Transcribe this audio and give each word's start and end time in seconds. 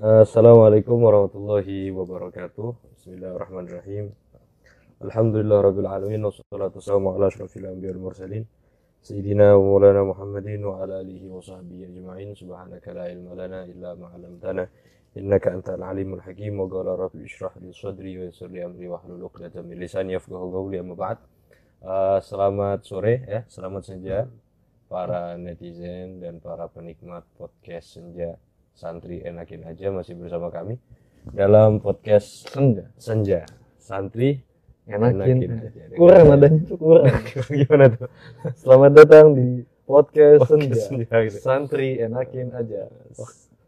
Assalamualaikum 0.00 0.96
warahmatullahi 0.96 1.92
wabarakatuh. 1.92 2.72
Bismillahirrahmanirrahim. 2.96 4.08
Alhamdulillah 4.96 5.60
rabbil 5.60 5.84
alamin 5.84 6.24
wassalatu 6.24 6.80
wassalamu 6.80 7.20
ala 7.20 7.28
asyrafil 7.28 7.68
anbiya'i 7.68 8.00
wal 8.00 8.08
mursalin 8.08 8.48
sayyidina 9.04 9.60
wa 9.60 9.60
maulana 9.60 10.00
Muhammadin 10.08 10.64
wa 10.64 10.80
ala 10.80 11.04
alihi 11.04 11.28
wa 11.28 11.44
sahbihi 11.44 11.92
ajma'in. 11.92 12.32
Subhanaka 12.32 12.96
la 12.96 13.12
ilma 13.12 13.44
lana 13.44 13.68
illa 13.68 13.92
ma 13.92 14.08
'allamtana 14.08 14.64
innaka 15.20 15.52
antal 15.52 15.84
alimul 15.84 16.24
hakim. 16.24 16.56
Wa 16.56 16.64
qala 16.64 16.96
rabbi 16.96 17.28
ishrah 17.28 17.52
li 17.60 17.68
sadri 17.68 18.16
wa 18.16 18.24
yassir 18.24 18.48
li 18.48 18.64
amri 18.64 18.88
wa 18.88 19.04
hlul 19.04 19.28
'uqdatam 19.28 19.68
min 19.68 19.84
lisani 19.84 20.16
yafqahu 20.16 20.48
qawli 20.48 20.80
amma 20.80 20.96
ba'd. 20.96 21.20
Uh, 21.84 22.16
selamat 22.24 22.88
sore 22.88 23.20
ya, 23.28 23.44
selamat 23.52 23.84
senja 23.84 24.32
para 24.88 25.36
netizen 25.36 26.24
dan 26.24 26.40
para 26.40 26.72
penikmat 26.72 27.28
podcast 27.36 28.00
senja 28.00 28.40
santri 28.80 29.20
enakin 29.20 29.60
aja 29.62 29.92
masih 29.92 30.16
bersama 30.16 30.48
kami 30.48 30.80
dalam 31.36 31.76
podcast 31.78 32.48
Senja. 32.48 32.88
senja 32.96 33.44
santri 33.76 34.40
Enakin. 34.88 35.38
Enakin 35.38 35.50
aja. 35.54 35.82
Kurang 35.94 36.24
nadanya 36.26 36.60
tuh 36.66 36.74
kurang. 36.74 37.06
gimana 37.60 37.84
tuh 37.92 38.08
Selamat 38.56 38.92
datang 38.96 39.36
di 39.36 39.62
podcast, 39.84 40.48
Podcast 40.48 40.50
Senja. 40.50 40.80
Senja, 40.82 41.16
gitu. 41.22 41.38
Santri 41.38 41.88
enakin 41.94 42.48
aja. 42.50 42.80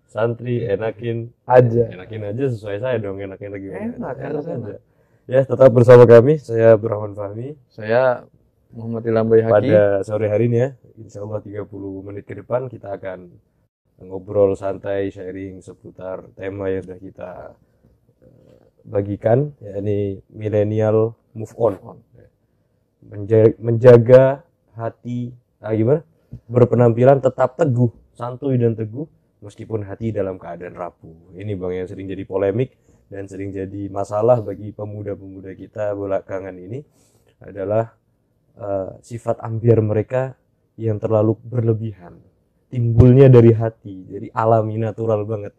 santri 0.09 0.65
enakin 0.65 1.29
Aja. 1.45 1.85
enakin 1.89 2.23
aja 2.27 2.45
sesuai 2.49 2.79
saya 2.81 2.97
dong 2.97 3.17
enakin 3.17 3.49
lagi 3.49 3.69
Enak, 3.69 4.17
enak. 4.19 4.81
ya 5.25 5.41
tetap 5.41 5.71
bersama 5.71 6.05
kami 6.05 6.37
saya 6.37 6.75
Abdurrahman 6.75 7.13
Fahmi 7.13 7.53
Saya 7.69 8.25
Muhammad 8.73 9.05
Ilham 9.07 9.29
Bayi 9.29 9.41
Haki. 9.41 9.53
pada 9.53 9.81
sore 10.03 10.27
hari 10.27 10.49
ini 10.49 10.59
ya 10.59 10.69
Insya 10.97 11.21
Allah 11.21 11.41
30 11.41 11.65
menit 12.03 12.25
ke 12.25 12.35
depan 12.35 12.67
kita 12.67 12.93
akan 12.93 13.33
ngobrol 14.07 14.59
santai 14.59 15.09
sharing 15.09 15.63
seputar 15.63 16.27
tema 16.35 16.69
yang 16.69 16.83
sudah 16.83 17.01
kita 17.01 17.31
eh, 18.23 18.63
bagikan 18.83 19.55
yakni 19.63 20.19
milenial 20.33 21.15
move 21.33 21.55
on. 21.57 21.79
Menja- 23.03 23.57
menjaga 23.59 24.47
hati 24.79 25.35
ah, 25.59 25.75
gimana? 25.75 26.01
Berpenampilan 26.49 27.21
tetap 27.21 27.59
teguh 27.59 27.91
santuy 28.15 28.57
dan 28.57 28.79
teguh 28.79 29.05
meskipun 29.43 29.83
hati 29.85 30.15
dalam 30.15 30.39
keadaan 30.39 30.79
rapuh. 30.79 31.35
Ini 31.35 31.59
bang 31.59 31.83
yang 31.83 31.89
sering 31.91 32.07
jadi 32.07 32.23
polemik 32.23 32.79
dan 33.11 33.27
sering 33.29 33.53
jadi 33.53 33.91
masalah 33.93 34.41
bagi 34.41 34.73
pemuda-pemuda 34.73 35.53
kita 35.59 35.93
belakangan 35.93 36.55
ini 36.57 36.81
adalah 37.43 37.91
eh, 38.57 38.91
sifat 39.03 39.43
ambiar 39.43 39.83
mereka 39.83 40.39
yang 40.81 40.97
terlalu 40.97 41.37
berlebihan 41.43 42.32
timbulnya 42.73 43.29
dari 43.29 43.53
hati 43.53 44.09
jadi 44.09 44.33
alami 44.33 44.81
natural 44.81 45.29
banget. 45.29 45.53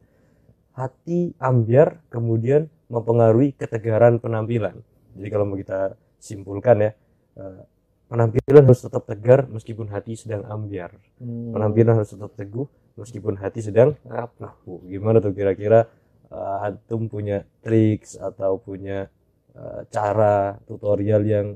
Hati 0.74 1.38
ambiar 1.38 2.02
kemudian 2.10 2.66
mempengaruhi 2.90 3.54
ketegaran 3.54 4.18
penampilan. 4.18 4.82
Jadi 5.14 5.28
kalau 5.30 5.46
mau 5.46 5.54
kita 5.54 5.94
simpulkan 6.18 6.90
ya 6.90 6.92
eh, 7.38 7.62
penampilan 8.10 8.66
harus 8.66 8.82
tetap 8.82 9.06
tegar 9.06 9.46
meskipun 9.46 9.94
hati 9.94 10.18
sedang 10.18 10.42
ambiar. 10.50 10.98
Hmm. 11.22 11.54
penampilan 11.54 12.02
harus 12.02 12.18
tetap 12.18 12.34
teguh 12.34 12.66
meskipun 12.98 13.38
hati 13.38 13.62
sedang 13.62 13.94
rapuh. 14.10 14.82
Gimana 14.90 15.22
tuh 15.22 15.38
kira-kira 15.38 15.86
eh, 16.34 16.66
antum 16.66 17.06
punya 17.06 17.46
triks 17.62 18.18
atau 18.18 18.58
punya 18.58 19.06
eh, 19.54 19.82
cara 19.94 20.58
tutorial 20.66 21.22
yang 21.22 21.48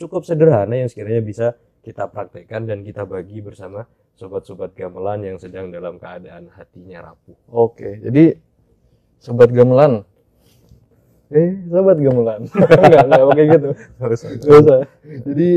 cukup 0.00 0.24
sederhana 0.24 0.80
yang 0.80 0.88
sekiranya 0.88 1.20
bisa 1.20 1.46
kita 1.84 2.08
praktekkan 2.08 2.64
dan 2.64 2.80
kita 2.80 3.04
bagi 3.04 3.44
bersama 3.44 3.84
sobat-sobat 4.14 4.72
gamelan 4.78 5.20
yang 5.26 5.36
sedang 5.42 5.74
dalam 5.74 5.98
keadaan 5.98 6.46
hatinya 6.54 7.10
rapuh 7.10 7.34
Oke, 7.50 7.98
jadi 7.98 8.38
sobat 9.24 9.48
gamelan. 9.48 10.04
Eh, 11.32 11.56
sobat 11.72 11.96
gamelan. 11.96 12.44
enggak, 12.84 13.04
enggak 13.08 13.24
pakai 13.32 13.44
gitu. 13.48 13.70
harus 13.98 14.20
Enggak 14.28 14.58
usah. 14.60 14.80
Jadi 15.24 15.48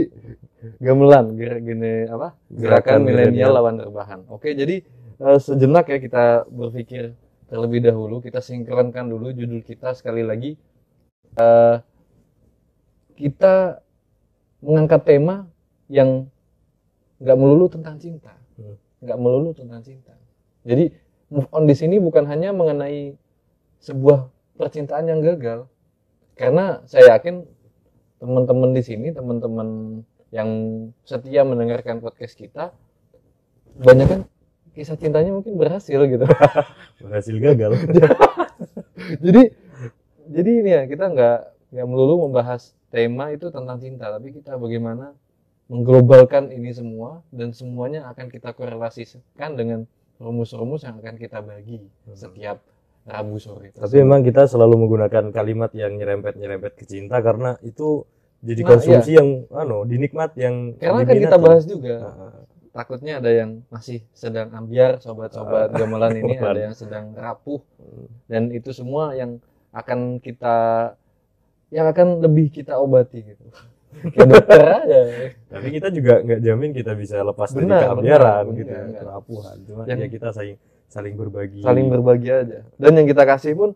gamelan, 0.79 1.25
gerak 1.35 1.59
gini 1.68 1.94
apa? 2.07 2.34
Gerakan 2.47 2.63
Gerakan 2.63 3.00
milenial 3.03 3.51
lawan 3.51 3.75
rebahan. 3.84 4.23
Oke, 4.31 4.56
jadi 4.56 4.81
eh, 5.19 5.39
sejenak 5.44 5.91
ya 5.91 6.00
kita 6.00 6.47
berpikir 6.47 7.12
terlebih 7.51 7.84
dahulu, 7.84 8.24
kita 8.24 8.39
sinkronkan 8.39 9.12
dulu 9.12 9.35
judul 9.35 9.59
kita 9.62 9.91
sekali 9.91 10.24
lagi. 10.24 10.56
Eh, 11.35 11.75
kita 13.19 13.84
mengangkat 14.63 15.01
tema 15.03 15.45
yang 15.91 16.31
nggak 17.19 17.38
melulu 17.38 17.68
tentang 17.68 18.00
cinta. 18.00 18.34
Nggak 19.03 19.18
melulu 19.18 19.53
tentang 19.53 19.81
cinta. 19.85 20.13
Jadi 20.66 20.90
move 21.29 21.47
on 21.53 21.69
di 21.69 21.75
sini 21.78 22.01
bukan 22.01 22.25
hanya 22.25 22.51
mengenai 22.51 23.13
sebuah 23.84 24.31
percintaan 24.57 25.06
yang 25.06 25.22
gagal, 25.22 25.69
karena 26.34 26.81
saya 26.90 27.18
yakin 27.18 27.45
teman-teman 28.18 28.73
di 28.73 28.81
sini, 28.81 29.13
teman-teman 29.13 30.01
yang 30.34 30.50
setia 31.06 31.45
mendengarkan 31.45 32.01
podcast 32.01 32.34
kita, 32.34 32.73
banyak 33.78 34.07
kan 34.09 34.22
kisah 34.74 34.97
cintanya 34.97 35.34
mungkin 35.34 35.57
berhasil 35.57 35.97
gitu. 36.09 36.25
berhasil 37.06 37.35
gagal 37.38 37.72
jadi 39.25 39.44
jadi 40.28 40.51
ini 40.51 40.69
ya 40.74 40.84
kita 40.89 41.06
nggak 41.13 41.39
nggak 41.74 41.88
melulu 41.88 42.29
membahas 42.29 42.74
tema 42.89 43.29
itu 43.29 43.53
tentang 43.53 43.78
cinta, 43.78 44.09
tapi 44.09 44.34
kita 44.34 44.57
bagaimana 44.57 45.13
mengglobalkan 45.67 46.51
ini 46.55 46.72
semua 46.72 47.23
dan 47.31 47.51
semuanya 47.51 48.07
akan 48.11 48.31
kita 48.31 48.55
korelasikan 48.55 49.59
dengan 49.59 49.83
rumus-rumus 50.17 50.88
yang 50.88 50.97
akan 50.97 51.16
kita 51.19 51.44
bagi 51.44 51.83
setiap 52.16 52.63
Rabu 53.07 53.39
sore. 53.39 53.72
tapi 53.72 54.03
memang 54.03 54.19
kita 54.19 54.51
selalu 54.51 54.83
menggunakan 54.83 55.31
kalimat 55.31 55.72
yang 55.72 55.95
nyerempet-nyerempet 55.95 56.75
ke 56.75 56.83
cinta 56.83 57.23
karena 57.23 57.56
itu 57.63 58.03
jadi 58.44 58.61
Nah, 58.63 58.69
konsumsi 58.69 59.11
yang 59.17 59.29
anu 59.50 59.88
dinikmat 59.88 60.38
yang 60.38 60.77
karena 60.77 61.01
akan 61.03 61.17
kita 61.17 61.38
bahas 61.41 61.63
juga. 61.66 61.95
Nah, 62.06 62.45
takutnya 62.69 63.17
ada 63.17 63.31
yang 63.33 63.66
masih 63.73 64.06
sedang 64.13 64.53
ambiar 64.53 65.01
sobat-sobat 65.01 65.73
gamelan 65.73 66.22
ini 66.22 66.38
ada 66.44 66.69
yang 66.69 66.75
sedang 66.77 67.17
rapuh. 67.17 67.57
Dan 68.29 68.53
itu 68.53 68.69
semua 68.77 69.17
yang 69.17 69.41
akan 69.73 70.22
kita 70.22 70.94
yang 71.73 71.89
akan 71.89 72.22
lebih 72.23 72.53
kita 72.53 72.77
obati 72.77 73.25
gitu 73.25 73.44
kayak 74.14 74.28
dokter 74.30 74.62
aja 74.64 75.00
Tapi 75.48 75.68
kita 75.74 75.88
juga 75.90 76.14
nggak 76.22 76.40
jamin 76.44 76.72
kita 76.72 76.92
bisa 76.94 77.22
lepas 77.22 77.50
dari 77.52 77.66
Benar, 77.66 77.81
keambiaran 77.88 78.44
benar, 78.46 78.58
gitu, 78.59 78.74
benar. 78.74 79.02
kerapuhan. 79.02 79.56
Cuma 79.66 79.81
Yang- 79.88 80.00
ya 80.00 80.08
kita 80.12 80.28
saling 80.31 80.58
saling 80.88 81.16
berbagi. 81.20 81.59
saling 81.62 81.88
berbagi 81.92 82.30
aja 82.31 82.59
dan 82.80 82.92
yang 82.96 83.03
kita 83.06 83.28
kasih 83.28 83.53
pun 83.53 83.70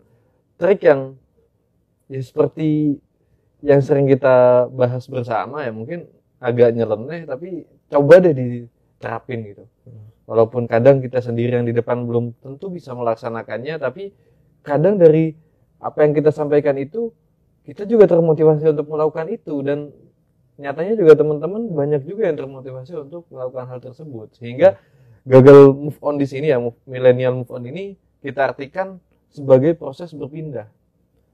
trik 0.55 0.79
yang 0.79 1.19
ya 2.07 2.23
seperti 2.23 2.95
yang 3.59 3.83
sering 3.83 4.07
kita 4.07 4.65
bahas 4.71 5.03
bersama 5.05 5.67
ya 5.67 5.75
mungkin 5.75 6.07
agak 6.39 6.71
nyeleneh 6.71 7.27
tapi 7.27 7.67
coba 7.91 8.23
deh 8.23 8.31
diterapin 8.31 9.43
gitu 9.43 9.67
walaupun 10.23 10.71
kadang 10.71 11.03
kita 11.03 11.19
sendiri 11.19 11.59
yang 11.59 11.67
di 11.67 11.75
depan 11.75 12.07
belum 12.07 12.31
tentu 12.39 12.71
bisa 12.71 12.95
melaksanakannya 12.95 13.75
tapi 13.75 14.15
kadang 14.63 14.95
dari 14.95 15.35
apa 15.83 16.07
yang 16.07 16.15
kita 16.15 16.31
sampaikan 16.31 16.79
itu 16.79 17.11
kita 17.67 17.83
juga 17.83 18.07
termotivasi 18.07 18.71
untuk 18.71 18.87
melakukan 18.87 19.27
itu 19.27 19.59
dan 19.61 19.91
nyatanya 20.61 20.93
juga 20.93 21.17
teman-teman 21.17 21.65
banyak 21.73 22.05
juga 22.05 22.29
yang 22.29 22.37
termotivasi 22.37 22.93
untuk 22.93 23.25
melakukan 23.33 23.65
hal 23.65 23.79
tersebut. 23.81 24.37
Sehingga 24.37 24.77
gagal 25.25 25.73
move 25.73 25.97
on 26.05 26.21
di 26.21 26.29
sini 26.29 26.53
ya 26.53 26.61
millennial 26.85 27.41
move 27.41 27.49
on 27.49 27.65
ini 27.65 27.97
kita 28.21 28.53
artikan 28.53 29.01
sebagai 29.33 29.73
proses 29.73 30.13
berpindah 30.13 30.69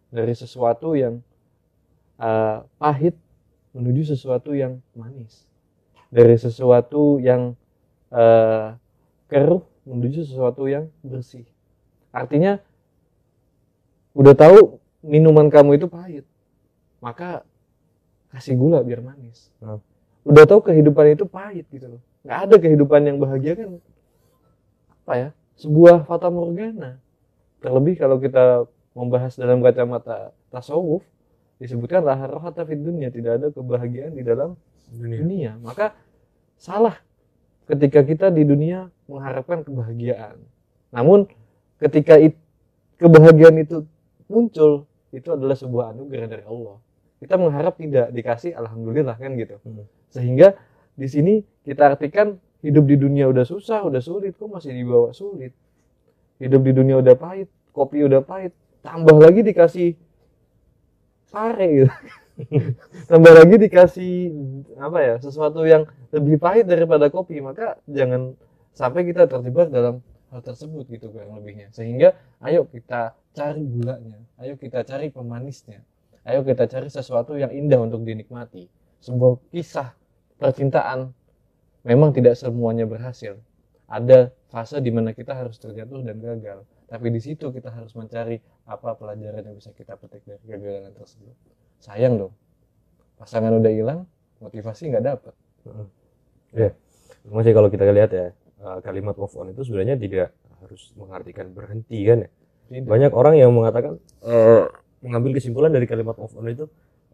dari 0.07 0.31
sesuatu 0.31 0.95
yang 0.95 1.19
uh, 2.15 2.63
pahit 2.79 3.19
menuju 3.75 4.15
sesuatu 4.15 4.55
yang 4.55 4.79
manis. 4.95 5.43
Dari 6.07 6.39
sesuatu 6.39 7.19
yang 7.19 7.59
uh, 8.15 8.79
keruh 9.27 9.67
menuju 9.83 10.23
sesuatu 10.23 10.71
yang 10.71 10.87
bersih. 11.03 11.43
Artinya 12.15 12.63
udah 14.15 14.33
tahu 14.33 14.79
minuman 15.03 15.51
kamu 15.51 15.77
itu 15.77 15.91
pahit 15.91 16.23
maka 17.01 17.45
kasih 18.31 18.55
gula 18.59 18.83
biar 18.83 18.99
manis. 18.99 19.49
Hmm. 19.63 19.79
udah 20.27 20.43
tahu 20.43 20.59
kehidupan 20.59 21.15
itu 21.15 21.23
pahit 21.23 21.63
gitu 21.71 21.87
loh. 21.87 22.01
Nggak 22.27 22.39
ada 22.43 22.55
kehidupan 22.59 23.01
yang 23.07 23.17
bahagia 23.17 23.55
kan. 23.55 23.79
Apa 25.07 25.13
ya? 25.15 25.29
Sebuah 25.55 26.03
fata 26.03 26.27
morgana. 26.27 26.99
Terlebih 27.63 27.95
kalau 27.95 28.19
kita 28.19 28.67
membahas 28.91 29.39
dalam 29.39 29.63
kacamata 29.63 30.35
tasawuf 30.51 31.07
disebutkan 31.63 32.03
lah 32.03 32.19
rohata 32.27 32.67
fid 32.67 32.83
dunia. 32.83 33.07
Tidak 33.07 33.31
ada 33.39 33.47
kebahagiaan 33.55 34.19
di 34.19 34.23
dalam 34.27 34.59
dunia. 34.91 35.19
dunia. 35.23 35.51
Maka 35.63 35.95
salah 36.59 36.99
ketika 37.71 38.03
kita 38.03 38.27
di 38.27 38.43
dunia 38.43 38.91
mengharapkan 39.07 39.63
kebahagiaan. 39.63 40.35
Namun 40.91 41.31
ketika 41.79 42.19
it- 42.19 42.39
kebahagiaan 42.99 43.63
itu 43.63 43.87
muncul 44.27 44.83
itu 45.15 45.29
adalah 45.31 45.55
sebuah 45.55 45.95
anugerah 45.95 46.27
dari 46.27 46.43
Allah 46.43 46.75
kita 47.17 47.35
mengharap 47.35 47.77
tidak 47.77 48.13
dikasih 48.13 48.53
alhamdulillah 48.53 49.17
kan 49.17 49.33
gitu. 49.37 49.57
Hmm. 49.65 49.85
sehingga 50.13 50.57
di 50.97 51.07
sini 51.09 51.33
kita 51.65 51.93
artikan 51.93 52.37
hidup 52.65 52.89
di 52.89 52.97
dunia 52.97 53.29
udah 53.29 53.45
susah 53.45 53.85
udah 53.85 54.01
sulit 54.01 54.33
kok 54.33 54.49
masih 54.49 54.73
dibawa 54.73 55.13
sulit? 55.13 55.53
Hidup 56.37 56.61
di 56.65 56.71
dunia 56.73 57.01
udah 57.01 57.17
pahit 57.17 57.49
kopi 57.73 58.01
udah 58.05 58.21
pahit 58.21 58.53
tambah 58.81 59.17
lagi 59.17 59.41
dikasih 59.45 59.97
pare 61.29 61.67
gitu. 61.69 61.93
Tambah 63.09 63.33
lagi 63.33 63.57
dikasih 63.57 64.13
apa 64.77 64.99
ya 65.01 65.15
sesuatu 65.17 65.65
yang 65.65 65.89
lebih 66.13 66.37
pahit 66.37 66.69
daripada 66.69 67.09
kopi 67.09 67.41
maka 67.41 67.81
jangan 67.89 68.37
sampai 68.77 69.09
kita 69.09 69.25
terjebak 69.25 69.73
dalam 69.73 70.05
hal 70.29 70.45
tersebut 70.45 70.85
gitu 70.85 71.09
kurang 71.09 71.33
lebihnya. 71.41 71.73
Sehingga 71.73 72.13
ayo 72.45 72.69
kita 72.69 73.17
cari 73.33 73.61
gulanya 73.65 74.17
ayo 74.41 74.53
kita 74.57 74.81
cari 74.81 75.13
pemanisnya 75.13 75.81
ayo 76.27 76.43
kita 76.43 76.67
cari 76.67 76.91
sesuatu 76.91 77.39
yang 77.39 77.49
indah 77.55 77.79
untuk 77.79 78.03
dinikmati. 78.03 78.67
Sebuah 78.99 79.39
kisah 79.55 79.95
percintaan. 80.37 81.15
Memang 81.87 82.11
tidak 82.11 82.35
semuanya 82.35 82.83
berhasil. 82.83 83.39
Ada 83.87 84.35
fase 84.51 84.83
di 84.83 84.91
mana 84.91 85.15
kita 85.15 85.31
harus 85.31 85.55
terjatuh 85.55 86.03
dan 86.03 86.19
gagal. 86.19 86.67
Tapi 86.91 87.07
di 87.11 87.19
situ 87.23 87.47
kita 87.55 87.71
harus 87.71 87.95
mencari 87.95 88.43
apa 88.67 88.99
pelajaran 88.99 89.43
yang 89.43 89.55
bisa 89.55 89.71
kita 89.71 89.95
petik 89.95 90.27
dari 90.27 90.43
kegagalan 90.43 90.91
tersebut. 90.91 91.35
Sayang 91.79 92.19
dong. 92.19 92.33
Pasangan 93.15 93.55
udah 93.55 93.71
hilang 93.71 93.99
motivasi 94.43 94.91
nggak 94.91 95.05
dapet. 95.07 95.33
Ya, 96.51 96.71
masih 97.27 97.51
kalau 97.55 97.71
kita 97.71 97.87
lihat 97.91 98.11
ya 98.11 98.31
eh, 98.35 98.79
kalimat 98.83 99.15
move 99.15 99.35
on 99.35 99.51
itu 99.51 99.63
sebenarnya 99.67 99.95
tidak 99.99 100.35
harus 100.63 100.91
mengartikan 100.99 101.51
berhenti 101.55 101.99
kan 102.03 102.27
ya. 102.27 102.29
Tidak. 102.67 102.87
Banyak 102.87 103.11
orang 103.15 103.35
yang 103.39 103.51
mengatakan 103.55 103.99
eh, 104.27 104.63
mengambil 105.03 105.37
kesimpulan 105.37 105.69
dari 105.69 105.85
kalimat 105.85 106.17
move 106.17 106.33
on 106.37 106.47
itu 106.49 106.65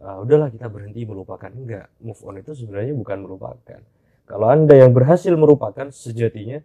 "Ah, 0.04 0.20
udahlah 0.20 0.52
kita 0.52 0.68
berhenti 0.68 1.08
melupakan 1.08 1.52
enggak. 1.52 1.88
Move 2.04 2.22
on 2.28 2.36
itu 2.40 2.52
sebenarnya 2.56 2.94
bukan 2.96 3.18
melupakan. 3.24 3.80
Kalau 4.24 4.48
Anda 4.48 4.80
yang 4.80 4.92
berhasil 4.96 5.32
merupakan 5.36 5.88
sejatinya 5.92 6.64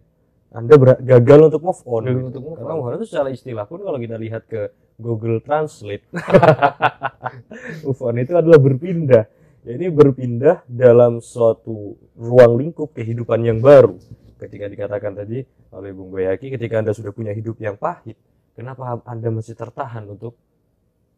Anda 0.49 0.75
ber- 0.81 1.01
gagal 1.03 1.39
untuk 1.53 1.61
move 1.61 1.81
on. 1.85 2.03
Gagal 2.09 2.25
untuk 2.33 2.41
move 2.41 2.57
Karena 2.57 2.73
move 2.73 2.87
on 2.89 2.93
itu 2.97 3.05
secara 3.05 3.29
istilah 3.29 3.65
pun 3.69 3.79
kalau 3.85 3.99
kita 4.01 4.15
lihat 4.17 4.43
ke 4.49 4.73
Google 4.99 5.39
Translate 5.39 6.03
move 7.85 8.01
on 8.01 8.15
itu 8.19 8.33
adalah 8.35 8.59
berpindah. 8.59 9.25
Jadi 9.59 9.85
berpindah 9.91 10.63
dalam 10.65 11.19
suatu 11.19 11.99
ruang 12.15 12.57
lingkup 12.57 12.95
kehidupan 12.95 13.43
yang 13.43 13.59
baru. 13.59 13.99
Ketika 14.39 14.71
dikatakan 14.71 15.19
tadi 15.19 15.43
oleh 15.75 15.91
Bung 15.91 16.15
Boyaki, 16.15 16.47
ketika 16.55 16.79
Anda 16.79 16.95
sudah 16.95 17.11
punya 17.11 17.35
hidup 17.35 17.59
yang 17.59 17.75
pahit, 17.75 18.15
kenapa 18.55 19.03
Anda 19.03 19.29
masih 19.29 19.53
tertahan 19.59 20.07
untuk 20.07 20.39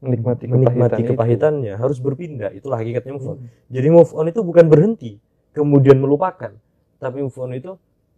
menikmati 0.01 0.49
menikmati 0.49 0.73
kepahitan 0.73 1.05
itu. 1.05 1.11
kepahitannya? 1.13 1.73
Harus 1.77 1.97
berpindah. 2.01 2.49
Itulah 2.51 2.81
hakikatnya 2.81 3.13
move 3.15 3.27
on. 3.29 3.37
Jadi 3.69 3.87
move 3.93 4.11
on 4.17 4.25
itu 4.27 4.41
bukan 4.41 4.65
berhenti, 4.67 5.21
kemudian 5.53 6.01
melupakan. 6.01 6.51
Tapi 6.97 7.17
move 7.21 7.37
on 7.37 7.51
itu 7.53 7.71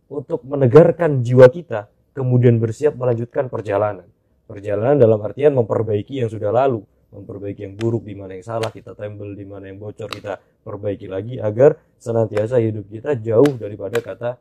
untuk 0.08 0.42
menegarkan 0.48 1.22
jiwa 1.22 1.48
kita, 1.52 1.92
kemudian 2.16 2.58
bersiap 2.58 2.96
melanjutkan 2.96 3.52
perjalanan. 3.52 4.08
Perjalanan 4.48 5.00
dalam 5.00 5.20
artian 5.24 5.56
memperbaiki 5.56 6.24
yang 6.24 6.30
sudah 6.32 6.52
lalu, 6.52 6.84
memperbaiki 7.12 7.68
yang 7.68 7.76
buruk 7.76 8.04
di 8.08 8.16
mana 8.16 8.36
yang 8.36 8.46
salah, 8.48 8.72
kita 8.72 8.96
tembel 8.96 9.36
di 9.36 9.46
mana 9.48 9.68
yang 9.72 9.80
bocor, 9.80 10.12
kita 10.12 10.40
perbaiki 10.64 11.08
lagi 11.12 11.40
agar 11.40 11.80
senantiasa 12.00 12.60
hidup 12.60 12.88
kita 12.88 13.16
jauh 13.20 13.56
daripada 13.60 14.00
kata 14.00 14.40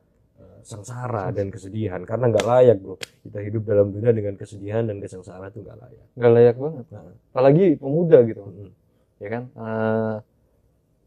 sengsara 0.63 1.31
dan 1.35 1.51
kesedihan. 1.55 2.01
Karena 2.07 2.31
nggak 2.33 2.47
layak 2.47 2.77
bro, 2.83 2.97
kita 3.27 3.39
hidup 3.43 3.63
dalam 3.67 3.91
dunia 3.95 4.13
dengan 4.15 4.35
kesedihan 4.39 4.83
dan 4.87 4.99
kesengsaraan 5.03 5.51
itu 5.53 5.61
nggak 5.63 5.79
layak. 5.79 6.07
nggak 6.19 6.33
layak 6.33 6.57
banget. 6.59 6.85
Nah, 6.91 7.03
apalagi 7.35 7.67
pemuda 7.79 8.19
gitu. 8.27 8.43
Mm, 8.47 8.71
ya 9.23 9.29
kan? 9.31 9.43
Eh, 9.53 10.15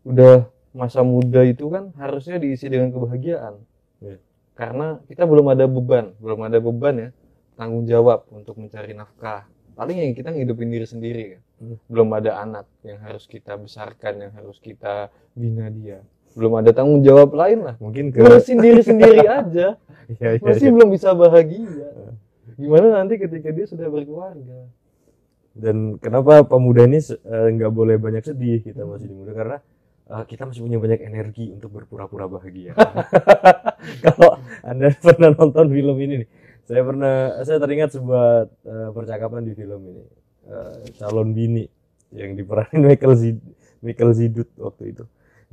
udah 0.05 0.35
masa 0.75 1.01
muda 1.01 1.41
itu 1.47 1.65
kan 1.71 1.95
harusnya 1.95 2.35
diisi 2.37 2.67
dengan 2.67 2.91
kebahagiaan. 2.93 3.55
Iya. 4.03 4.19
karena 4.55 4.99
kita 5.07 5.23
belum 5.27 5.51
ada 5.51 5.65
beban. 5.67 6.15
Belum 6.19 6.39
ada 6.47 6.59
beban 6.63 6.95
ya 6.95 7.09
tanggung 7.59 7.83
jawab 7.87 8.27
untuk 8.31 8.55
mencari 8.59 8.91
nafkah. 8.95 9.47
Paling 9.75 9.99
yang 9.99 10.15
kita 10.15 10.31
ngidupin 10.31 10.71
diri 10.71 10.87
sendiri 10.87 11.23
kan 11.35 11.41
Hmm. 11.55 11.79
belum 11.87 12.11
ada 12.11 12.43
anak 12.43 12.67
yang 12.83 12.99
harus 12.99 13.31
kita 13.31 13.55
besarkan 13.55 14.27
yang 14.27 14.33
harus 14.35 14.59
kita 14.59 15.07
bina 15.31 15.71
dia 15.71 16.03
belum 16.35 16.59
ada 16.59 16.71
tanggung 16.75 17.01
jawab 17.01 17.31
lain 17.33 17.63
lah. 17.63 17.75
Mungkin 17.79 18.11
ke 18.11 18.19
ngurusin 18.19 18.59
diri 18.59 18.81
sendiri 18.83 19.23
aja. 19.39 19.79
Ya, 20.21 20.29
ya, 20.37 20.43
masih 20.43 20.69
ya. 20.69 20.73
belum 20.75 20.89
bisa 20.91 21.15
bahagia. 21.15 21.89
Gimana 22.59 23.01
nanti 23.01 23.17
ketika 23.17 23.49
dia 23.49 23.65
sudah 23.65 23.87
berkeluarga? 23.89 24.69
Dan 25.55 25.95
kenapa 26.03 26.43
pemuda 26.43 26.83
ini 26.83 26.99
eh, 26.99 27.47
nggak 27.55 27.71
boleh 27.71 27.95
banyak 27.95 28.21
sedih 28.21 28.59
kita 28.59 28.83
masih 28.83 29.07
di 29.07 29.15
muda? 29.15 29.31
Karena 29.31 29.57
eh, 30.11 30.23
kita 30.27 30.45
masih 30.45 30.61
punya 30.61 30.77
banyak 30.77 30.99
energi 31.01 31.55
untuk 31.55 31.71
berpura-pura 31.71 32.27
bahagia. 32.27 32.75
Kalau 34.05 34.37
anda 34.61 34.91
pernah 35.07 35.31
nonton 35.31 35.71
film 35.71 35.95
ini 36.03 36.27
nih. 36.27 36.29
Saya 36.65 36.81
pernah 36.81 37.15
saya 37.47 37.57
teringat 37.57 37.95
sebuah 37.95 38.27
eh, 38.67 38.89
percakapan 38.91 39.41
di 39.47 39.55
film 39.55 39.81
ini. 39.89 40.03
Eh, 40.45 40.93
calon 41.01 41.33
bini 41.33 41.65
yang 42.13 42.37
diperanin 42.37 42.85
Michael 42.85 43.15
Zid 43.17 43.37
Michael 43.81 44.13
Zidut 44.13 44.49
waktu 44.61 44.93
itu 44.93 45.03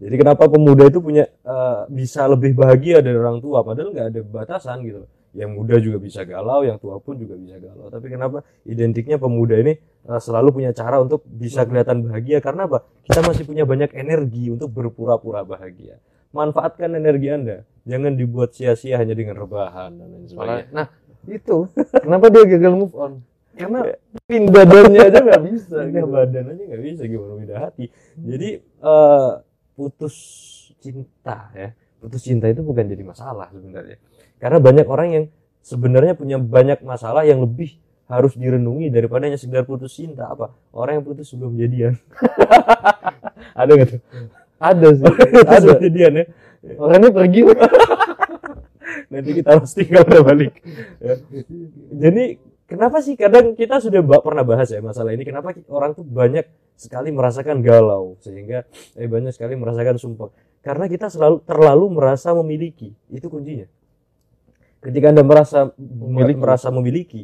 jadi 0.02 0.16
kenapa 0.18 0.50
pemuda 0.50 0.90
itu 0.90 0.98
punya 0.98 1.30
eh, 1.30 1.80
bisa 1.86 2.26
lebih 2.26 2.58
bahagia 2.58 2.98
dari 2.98 3.14
orang 3.14 3.38
tua? 3.38 3.62
Padahal 3.62 3.94
nggak 3.94 4.08
ada 4.10 4.20
batasan 4.26 4.82
gitu 4.82 5.06
yang 5.32 5.56
muda 5.56 5.80
juga 5.80 5.96
bisa 5.96 6.28
galau 6.28 6.60
yang 6.60 6.76
tua 6.76 7.00
pun 7.00 7.16
juga 7.16 7.40
bisa 7.40 7.56
galau. 7.56 7.88
Tapi 7.88 8.06
kenapa 8.12 8.44
identiknya 8.68 9.16
pemuda 9.16 9.56
ini 9.56 9.78
eh, 9.80 10.20
selalu 10.20 10.60
punya 10.60 10.70
cara 10.74 10.98
untuk 10.98 11.22
bisa 11.24 11.62
kelihatan 11.64 12.04
bahagia? 12.04 12.42
Karena 12.42 12.66
apa? 12.66 12.84
Kita 13.06 13.22
masih 13.22 13.46
punya 13.46 13.62
banyak 13.62 13.94
energi 13.94 14.50
untuk 14.50 14.74
berpura-pura 14.74 15.46
bahagia. 15.46 16.02
Manfaatkan 16.34 16.98
energi 16.98 17.28
anda. 17.30 17.56
Jangan 17.86 18.16
dibuat 18.16 18.56
sia-sia 18.56 18.98
hanya 18.98 19.12
dengan 19.12 19.36
rebahan 19.38 20.02
dan 20.02 20.06
lain 20.10 20.26
sebagainya. 20.26 20.66
Nah, 20.72 20.86
itu. 21.28 21.68
kenapa 22.04 22.26
dia 22.32 22.42
gagal 22.46 22.72
move 22.72 22.94
on? 22.96 23.12
Karena 23.52 23.84
pin 24.24 24.48
badannya 24.48 25.00
aja 25.12 25.18
nggak 25.20 25.42
bisa. 25.44 25.76
pindah 25.84 26.04
gitu. 26.08 26.08
badan 26.08 26.44
aja 26.56 26.62
nggak 26.72 26.82
bisa 26.88 27.02
gimana 27.04 27.32
pindah 27.36 27.58
hati. 27.68 27.84
Jadi 28.16 28.48
eh, 28.64 29.30
putus 29.72 30.14
cinta 30.78 31.48
ya 31.54 31.72
putus 31.98 32.22
cinta 32.22 32.50
itu 32.50 32.60
bukan 32.60 32.84
jadi 32.84 33.02
masalah 33.02 33.48
sebenarnya 33.50 33.96
karena 34.38 34.58
banyak 34.58 34.86
orang 34.86 35.08
yang 35.10 35.24
sebenarnya 35.62 36.14
punya 36.18 36.36
banyak 36.36 36.82
masalah 36.82 37.22
yang 37.22 37.40
lebih 37.40 37.78
harus 38.10 38.34
direnungi 38.34 38.90
daripada 38.90 39.24
hanya 39.30 39.38
sekedar 39.38 39.64
putus 39.64 39.94
cinta 39.94 40.28
apa 40.28 40.52
orang 40.74 41.00
yang 41.00 41.04
putus 41.06 41.30
sebelum 41.30 41.54
jadian 41.56 41.96
ada 43.60 43.70
nggak 43.72 43.88
tuh 43.88 44.00
Ada 44.62 44.88
sih. 44.94 45.04
Ada. 45.42 45.54
sebelum 45.58 45.80
jadian 45.82 46.12
ya 46.14 46.24
Orangnya 46.78 47.10
pergi. 47.10 47.40
nanti 49.12 49.30
kita 49.34 49.50
kalau 49.58 50.04
udah 50.06 50.22
balik 50.22 50.52
Ya. 51.02 51.14
jadi 51.90 52.24
kenapa 52.72 52.98
sih 53.04 53.14
kadang 53.14 53.52
kita 53.52 53.78
sudah 53.78 54.00
pernah 54.24 54.42
bahas 54.42 54.72
ya 54.72 54.80
masalah 54.80 55.12
ini 55.12 55.22
kenapa 55.22 55.52
orang 55.68 55.92
tuh 55.92 56.02
banyak 56.02 56.48
sekali 56.74 57.12
merasakan 57.12 57.60
galau 57.60 58.16
sehingga 58.24 58.64
eh 58.96 59.06
banyak 59.06 59.30
sekali 59.36 59.54
merasakan 59.54 60.00
sumpah 60.00 60.32
karena 60.64 60.88
kita 60.88 61.12
selalu 61.12 61.44
terlalu 61.44 61.86
merasa 61.92 62.32
memiliki 62.32 62.96
itu 63.12 63.26
kuncinya 63.28 63.68
ketika 64.82 65.12
anda 65.12 65.22
merasa 65.22 65.70
Memiliki. 65.78 66.40
merasa 66.40 66.68
memiliki 66.72 67.22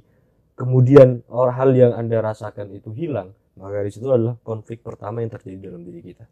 kemudian 0.55 1.25
or 1.33 1.51
hal 1.57 1.73
yang 1.75 1.97
anda 1.97 2.21
rasakan 2.21 2.71
itu 2.77 2.93
hilang 2.93 3.33
maka 3.59 3.83
di 3.83 3.91
situ 3.91 4.07
adalah 4.07 4.39
konflik 4.47 4.85
pertama 4.85 5.25
yang 5.25 5.33
terjadi 5.33 5.73
dalam 5.73 5.83
diri 5.83 6.05
kita 6.05 6.25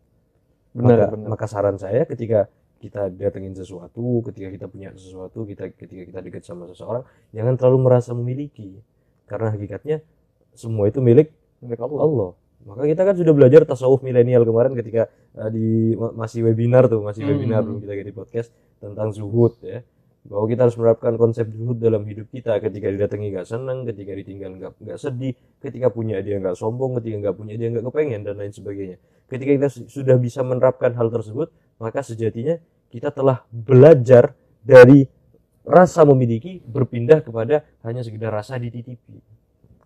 Benar, 0.77 1.09
maka, 1.09 1.13
benar. 1.17 1.29
maka 1.33 1.47
saran 1.49 1.77
saya 1.81 2.05
ketika 2.05 2.53
kita 2.77 3.09
datengin 3.09 3.57
sesuatu, 3.57 4.21
ketika 4.29 4.53
kita 4.53 4.67
punya 4.69 4.93
sesuatu, 4.93 5.49
kita 5.49 5.73
ketika 5.73 6.03
kita 6.05 6.21
dekat 6.21 6.45
sama 6.45 6.69
seseorang, 6.69 7.03
jangan 7.33 7.57
terlalu 7.57 7.89
merasa 7.89 8.13
memiliki. 8.13 8.77
Karena 9.27 9.53
hakikatnya 9.53 10.01
semua 10.55 10.89
itu 10.89 11.03
milik 11.03 11.31
Milik 11.57 11.81
Allah. 11.81 12.01
Allah. 12.05 12.31
Maka 12.67 12.83
kita 12.85 13.03
kan 13.07 13.15
sudah 13.17 13.33
belajar 13.33 13.63
tasawuf 13.65 14.03
milenial 14.03 14.43
kemarin 14.45 14.75
ketika 14.75 15.07
uh, 15.39 15.49
di 15.49 15.95
ma- 15.95 16.13
masih 16.13 16.45
webinar 16.45 16.91
tuh, 16.91 17.01
masih 17.01 17.23
Hmm. 17.25 17.33
webinar 17.33 17.61
belum 17.65 17.79
kita 17.81 17.93
di 18.03 18.13
podcast 18.13 18.49
tentang 18.77 19.15
zuhud 19.15 19.57
ya. 19.65 19.81
Bahwa 20.27 20.45
kita 20.51 20.67
harus 20.67 20.75
menerapkan 20.75 21.15
konsep 21.15 21.47
zuhud 21.49 21.79
dalam 21.79 22.03
hidup 22.05 22.27
kita. 22.29 22.59
Ketika 22.59 22.91
didatangi 22.91 23.31
nggak 23.33 23.47
seneng, 23.47 23.87
ketika 23.87 24.13
ditinggal 24.19 24.51
nggak 24.59 24.73
nggak 24.83 24.99
sedih, 24.99 25.33
ketika 25.63 25.87
punya 25.89 26.19
dia 26.21 26.37
nggak 26.43 26.59
sombong, 26.59 26.99
ketika 27.01 27.17
nggak 27.31 27.37
punya 27.39 27.55
dia 27.55 27.69
nggak 27.73 27.85
kepengen 27.89 28.21
dan 28.27 28.35
lain 28.37 28.53
sebagainya. 28.53 28.97
Ketika 29.31 29.51
kita 29.57 29.69
su- 29.71 29.89
sudah 29.89 30.17
bisa 30.19 30.43
menerapkan 30.43 30.93
hal 30.93 31.09
tersebut, 31.09 31.49
maka 31.79 32.03
sejatinya 32.03 32.59
kita 32.91 33.15
telah 33.15 33.47
belajar 33.49 34.35
dari 34.61 35.07
rasa 35.67 36.07
memiliki 36.07 36.63
berpindah 36.63 37.27
kepada 37.27 37.67
hanya 37.83 38.07
sekedar 38.07 38.31
rasa 38.31 38.55
dititipi. 38.57 39.19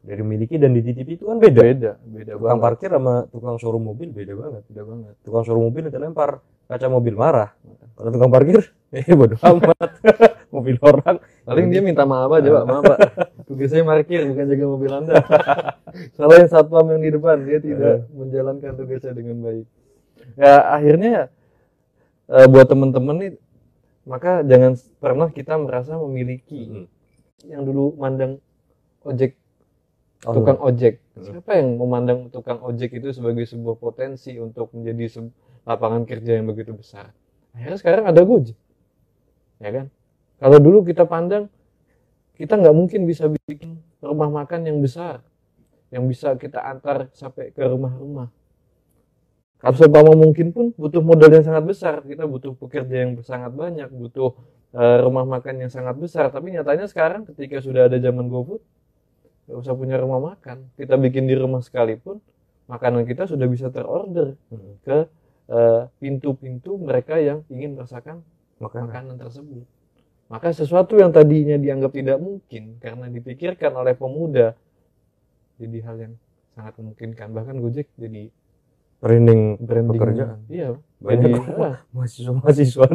Dari 0.01 0.21
memiliki 0.25 0.57
dan 0.57 0.77
dititipi 0.77 1.17
itu 1.17 1.25
kan 1.29 1.41
beda. 1.41 1.61
Beda, 1.61 1.93
beda 2.01 2.33
Tukang 2.37 2.61
banget. 2.61 2.65
parkir 2.65 2.89
sama 2.93 3.15
tukang 3.33 3.57
showroom 3.57 3.85
mobil 3.89 4.09
beda 4.13 4.33
banget. 4.37 4.63
Beda 4.69 4.83
banget. 4.85 5.15
Tukang 5.25 5.43
showroom 5.45 5.65
mobil 5.73 5.89
itu 5.89 5.99
lempar 6.01 6.31
kaca 6.69 6.87
mobil 6.89 7.15
marah. 7.17 7.51
Kalau 7.97 8.11
tukang 8.13 8.33
parkir, 8.33 8.61
eh 8.97 9.05
bodo 9.13 9.37
amat. 9.41 9.91
mobil 10.55 10.77
orang. 10.81 11.17
Paling 11.45 11.67
dia 11.69 11.81
minta 11.85 12.05
maaf 12.09 12.33
aja, 12.33 12.49
Pak. 12.49 12.65
Maaf, 12.65 12.83
Pak. 12.85 12.99
Tugas 13.49 13.69
saya 13.73 13.83
parkir, 13.83 14.25
bukan 14.25 14.45
jaga 14.47 14.65
mobil 14.69 14.91
Anda. 14.95 15.15
Salahin 16.15 16.49
satpam 16.49 16.87
yang 16.97 17.03
di 17.03 17.11
depan, 17.11 17.37
dia 17.45 17.59
tidak 17.59 18.07
menjalankan 18.15 18.73
tugasnya 18.79 19.13
dengan 19.13 19.37
baik. 19.43 19.67
Ya, 20.39 20.55
akhirnya 20.71 21.29
eh, 22.31 22.47
buat 22.47 22.71
teman-teman 22.71 23.15
nih, 23.19 23.31
maka 24.11 24.43
jangan 24.43 24.75
pernah 24.99 25.31
kita 25.31 25.55
merasa 25.55 25.95
memiliki 25.95 26.67
Mm. 26.67 26.87
yang 27.47 27.63
dulu 27.63 27.95
mandang 27.95 28.43
ojek 29.07 29.39
Oh, 30.29 30.37
tukang 30.37 30.61
ojek. 30.61 31.01
Hmm. 31.17 31.25
Siapa 31.25 31.57
yang 31.57 31.81
memandang 31.81 32.29
tukang 32.29 32.61
ojek 32.61 32.93
itu 32.93 33.09
sebagai 33.09 33.49
sebuah 33.49 33.81
potensi 33.81 34.37
untuk 34.37 34.69
menjadi 34.77 35.33
lapangan 35.65 36.05
kerja 36.05 36.37
yang 36.37 36.45
begitu 36.45 36.77
besar? 36.77 37.17
Akhirnya 37.57 37.79
sekarang 37.81 38.05
ada 38.05 38.21
Gojek, 38.21 38.55
ya 39.65 39.71
kan? 39.73 39.87
Kalau 40.37 40.59
dulu 40.61 40.85
kita 40.85 41.09
pandang 41.09 41.49
kita 42.37 42.57
nggak 42.57 42.77
mungkin 42.77 43.09
bisa 43.09 43.33
bikin 43.33 43.81
rumah 44.05 44.29
makan 44.29 44.69
yang 44.69 44.79
besar, 44.85 45.25
yang 45.89 46.05
bisa 46.05 46.37
kita 46.37 46.61
antar 46.69 47.09
sampai 47.17 47.53
ke 47.53 47.65
rumah-rumah. 47.65 48.29
Kalau 49.61 49.77
seumpama 49.77 50.17
mungkin 50.17 50.57
pun 50.57 50.73
butuh 50.73 51.05
modal 51.05 51.37
yang 51.37 51.45
sangat 51.45 51.65
besar, 51.69 52.01
kita 52.01 52.25
butuh 52.25 52.57
pekerja 52.57 53.05
yang 53.05 53.21
sangat 53.21 53.53
banyak, 53.53 53.93
butuh 53.93 54.33
eh, 54.73 54.99
rumah 55.05 55.29
makan 55.29 55.69
yang 55.69 55.71
sangat 55.71 56.01
besar. 56.01 56.33
Tapi 56.33 56.57
nyatanya 56.57 56.89
sekarang 56.89 57.29
ketika 57.29 57.61
sudah 57.61 57.85
ada 57.93 58.01
zaman 58.01 58.33
GoFood, 58.33 58.65
nggak 59.47 59.59
usah 59.61 59.75
punya 59.77 60.01
rumah 60.01 60.33
makan. 60.33 60.73
Kita 60.81 60.97
bikin 60.97 61.29
di 61.29 61.37
rumah 61.37 61.61
sekalipun, 61.61 62.25
makanan 62.73 63.05
kita 63.05 63.29
sudah 63.29 63.45
bisa 63.51 63.69
terorder 63.69 64.41
Hmm. 64.49 64.81
ke 64.81 64.99
eh, 65.51 65.83
pintu-pintu 66.01 66.79
mereka 66.79 67.19
yang 67.19 67.43
ingin 67.51 67.75
merasakan 67.77 68.23
Makanan. 68.63 68.87
makanan 68.87 69.17
tersebut. 69.19 69.67
Maka 70.31 70.55
sesuatu 70.55 70.95
yang 70.95 71.11
tadinya 71.11 71.59
dianggap 71.59 71.91
tidak 71.91 72.23
mungkin 72.23 72.79
karena 72.79 73.11
dipikirkan 73.11 73.75
oleh 73.75 73.99
pemuda 73.99 74.55
jadi 75.59 75.79
hal 75.83 75.97
yang 75.99 76.15
sangat 76.55 76.79
memungkinkan. 76.79 77.35
Bahkan 77.35 77.57
Gojek 77.59 77.91
jadi 77.99 78.31
Training 79.01 79.57
branding. 79.59 79.97
pekerjaan. 79.97 80.39
Iya. 80.47 80.69
Banyak 81.01 81.33
Jadi, 81.33 81.57
ah, 81.59 81.77
mahasiswa-mahasiswa 81.91 82.87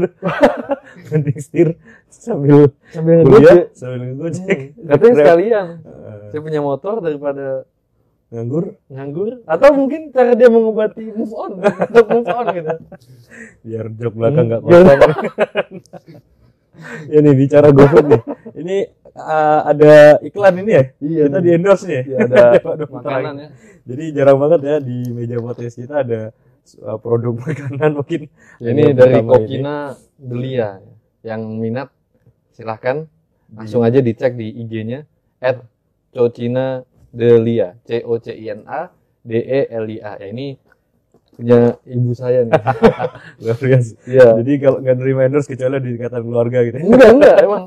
branding 1.05 1.39
setir 1.39 1.67
sambil 2.07 2.69
sambil 2.87 3.25
kuliah 3.25 3.41
ngegojek. 3.41 3.65
sambil 3.73 3.99
ngegojek. 4.05 4.57
Hmm. 4.69 4.85
Katanya 4.87 5.13
sekalian. 5.17 5.65
Eh, 5.81 6.29
Saya 6.29 6.39
punya 6.39 6.61
motor 6.61 6.95
daripada 6.99 7.65
nganggur 8.27 8.77
nganggur 8.87 9.41
atau 9.43 9.69
mungkin 9.71 10.09
cara 10.09 10.33
dia 10.33 10.45
mengobati 10.47 11.09
move 11.09 11.31
on 11.31 11.51
untuk 11.87 12.05
move 12.11 12.27
on 12.27 12.45
gitu. 12.51 12.73
biar 13.63 13.85
jok 13.91 14.13
belakang 14.13 14.45
nggak 14.47 14.61
Hmm. 14.61 14.69
kosong. 14.69 15.01
ya 17.07 17.19
nih 17.19 17.33
bicara 17.33 17.67
GoFood 17.71 18.05
nih. 18.07 18.21
Ini 18.55 18.77
uh, 19.15 19.59
ada 19.71 20.19
iklan 20.21 20.53
ini 20.61 20.71
ya? 20.71 20.83
Iya. 20.99 21.23
Kita 21.31 21.39
di 21.41 21.49
endorse 21.55 21.83
nih. 21.87 21.95
ya? 21.95 22.03
Iya, 22.03 22.17
ada 22.27 22.43
Ada 22.75 22.85
makanan 22.91 23.33
ya. 23.39 23.47
Jadi 23.85 24.03
jarang 24.11 24.37
banget 24.41 24.59
ya 24.65 24.75
di 24.81 24.97
meja 25.13 25.37
podcast 25.39 25.75
kita 25.77 25.95
ada 26.03 26.21
uh, 26.83 26.97
produk 26.99 27.33
makanan 27.47 27.91
mungkin. 27.95 28.21
Ya, 28.59 28.69
ini 28.75 28.83
dari 28.91 29.19
Kokina 29.23 29.95
Delia. 30.19 30.79
Yang 31.25 31.41
minat 31.57 31.89
silahkan 32.53 33.09
langsung 33.49 33.81
aja 33.81 33.97
dicek 33.97 34.37
di 34.37 34.51
IG-nya 34.61 35.09
at 35.41 35.61
Cocina 36.13 36.85
Delia 37.09 37.75
C 37.87 38.03
O 38.05 38.21
C 38.21 38.31
I 38.35 38.53
N 38.53 38.61
A 38.69 38.93
D 39.25 39.31
E 39.41 39.59
L 39.73 39.85
I 39.89 39.97
A 40.05 40.11
ya 40.21 40.27
ini 40.29 40.55
punya 41.35 41.75
ibu 41.83 42.15
saya 42.15 42.47
nih 42.47 42.55
Luar 43.43 43.57
biasa. 43.59 43.91
iya 44.07 44.39
Jadi 44.39 44.53
kalau 44.63 44.77
nggak 44.79 44.95
nerima 44.95 45.21
endorse 45.27 45.51
kecuali 45.51 45.83
di 45.83 45.99
ikatan 45.99 46.23
keluarga 46.23 46.63
gitu. 46.63 46.77
ya. 46.79 46.83
enggak 46.87 47.09
enggak 47.11 47.35
emang 47.43 47.63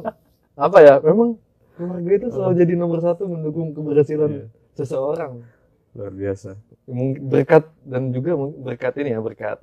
apa 0.59 0.79
ya 0.81 0.95
memang 0.99 1.39
keluarga 1.73 2.11
itu 2.13 2.27
selalu 2.29 2.53
jadi 2.59 2.75
nomor 2.75 2.99
satu 2.99 3.25
mendukung 3.25 3.71
keberhasilan 3.71 4.29
Iya. 4.29 4.47
seseorang 4.75 5.47
Luar 5.95 6.13
biasa. 6.13 6.59
mungkin 6.85 7.23
berkat 7.25 7.65
dan 7.83 8.11
juga 8.11 8.35
mungkin 8.35 8.59
berkat 8.61 8.93
ini 8.99 9.15
ya 9.15 9.21
berkat 9.21 9.59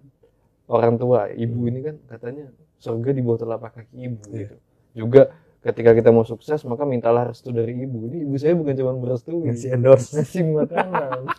orang 0.66 0.96
tua 0.96 1.28
ibu 1.30 1.68
ini 1.68 1.80
kan 1.82 1.96
katanya 2.08 2.48
surga 2.78 3.10
di 3.12 3.22
bawah 3.22 3.40
telapak 3.40 3.72
kaki 3.76 3.96
ibu 4.02 4.20
Iya. 4.26 4.40
gitu 4.42 4.56
juga 4.96 5.22
ketika 5.62 5.92
kita 5.92 6.10
mau 6.10 6.24
sukses 6.24 6.64
maka 6.64 6.84
mintalah 6.84 7.28
restu 7.28 7.50
dari 7.50 7.76
ibu 7.76 8.08
ini 8.08 8.24
ibu 8.24 8.36
saya 8.36 8.54
bukan 8.54 8.74
cuma 8.74 8.96
merestui 8.96 9.44
Ngasih 9.44 9.70
endorse. 9.74 10.16
ngasih 10.16 10.42
makanan 10.48 11.20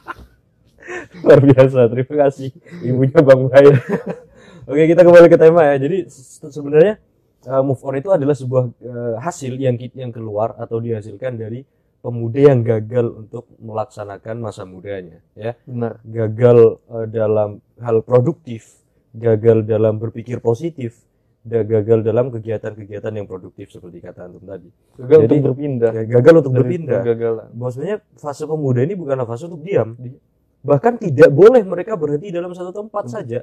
Luar 1.19 1.41
biasa. 1.43 1.91
Terima 1.91 2.15
kasih 2.23 2.55
ibunya 2.81 3.19
Bang 3.19 3.51
Bayu. 3.51 3.75
Oke, 4.71 4.83
kita 4.87 5.03
kembali 5.03 5.27
ke 5.27 5.35
tema 5.35 5.63
ya. 5.65 5.75
Jadi 5.79 6.07
se- 6.07 6.47
sebenarnya 6.47 7.03
uh, 7.47 7.63
move 7.63 7.81
on 7.81 7.95
itu 7.97 8.11
adalah 8.11 8.35
sebuah 8.35 8.65
uh, 8.83 9.15
hasil 9.23 9.55
yang 9.57 9.79
yang 9.95 10.11
keluar 10.11 10.59
atau 10.59 10.83
dihasilkan 10.83 11.39
dari 11.39 11.63
pemuda 12.03 12.55
yang 12.55 12.61
gagal 12.63 13.07
untuk 13.27 13.51
melaksanakan 13.59 14.37
masa 14.39 14.63
mudanya, 14.63 15.19
ya. 15.35 15.59
benar 15.67 15.99
Gagal 16.07 16.79
uh, 16.87 17.07
dalam 17.11 17.59
hal 17.83 18.03
produktif, 18.07 18.79
gagal 19.11 19.67
dalam 19.67 19.99
berpikir 19.99 20.39
positif, 20.39 21.03
dan 21.43 21.67
gagal 21.67 22.03
dalam 22.03 22.31
kegiatan-kegiatan 22.31 23.11
yang 23.11 23.27
produktif 23.27 23.71
seperti 23.71 24.03
kata 24.03 24.27
antum 24.31 24.43
tadi. 24.43 24.71
gagal 24.99 25.19
Jadi, 25.27 25.35
untuk 25.35 25.47
berpindah 25.55 25.91
Ya, 25.95 26.03
gagal 26.07 26.35
untuk 26.43 26.53
dari 26.53 26.59
berpindah. 26.63 27.01
kegagalan 27.03 27.47
Bahwasanya 27.55 27.97
fase 28.19 28.45
pemuda 28.47 28.81
ini 28.83 28.95
bukanlah 28.99 29.27
fase 29.27 29.47
untuk 29.47 29.63
diam. 29.63 29.95
Bahkan 30.67 30.95
tidak 30.99 31.31
boleh 31.31 31.63
mereka 31.63 31.95
berhenti 31.95 32.35
dalam 32.35 32.51
satu 32.51 32.75
tempat 32.75 33.07
Hmm. 33.07 33.15
saja. 33.15 33.41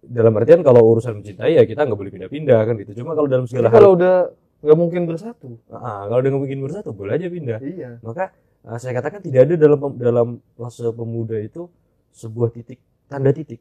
Dalam 0.00 0.32
artian 0.40 0.64
kalau 0.64 0.80
urusan 0.96 1.20
mencintai 1.20 1.60
ya 1.60 1.64
kita 1.68 1.84
nggak 1.84 1.98
boleh 1.98 2.12
pindah-pindah 2.12 2.60
kan 2.64 2.74
gitu. 2.80 3.04
Cuma 3.04 3.12
kalau 3.12 3.28
dalam 3.28 3.44
Jadi 3.44 3.52
segala 3.52 3.68
hal, 3.68 3.76
kalau 3.76 3.90
udah 3.96 4.14
nggak 4.60 4.78
mungkin 4.78 5.02
bersatu 5.08 5.48
Ah, 5.72 6.04
kalau 6.08 6.20
udah 6.24 6.30
nggak 6.32 6.42
mungkin 6.44 6.60
bersatu 6.64 6.88
boleh 6.92 7.12
aja 7.16 7.26
pindah. 7.28 7.58
iya 7.60 7.90
Maka 8.00 8.32
ah, 8.64 8.76
saya 8.80 8.96
katakan 8.96 9.20
tidak 9.20 9.48
ada 9.48 9.54
dalam 9.60 9.78
dalam 9.96 10.28
fase 10.56 10.88
pemuda 10.92 11.36
itu 11.40 11.68
sebuah 12.16 12.48
titik 12.52 12.80
tanda 13.08 13.30
titik 13.32 13.60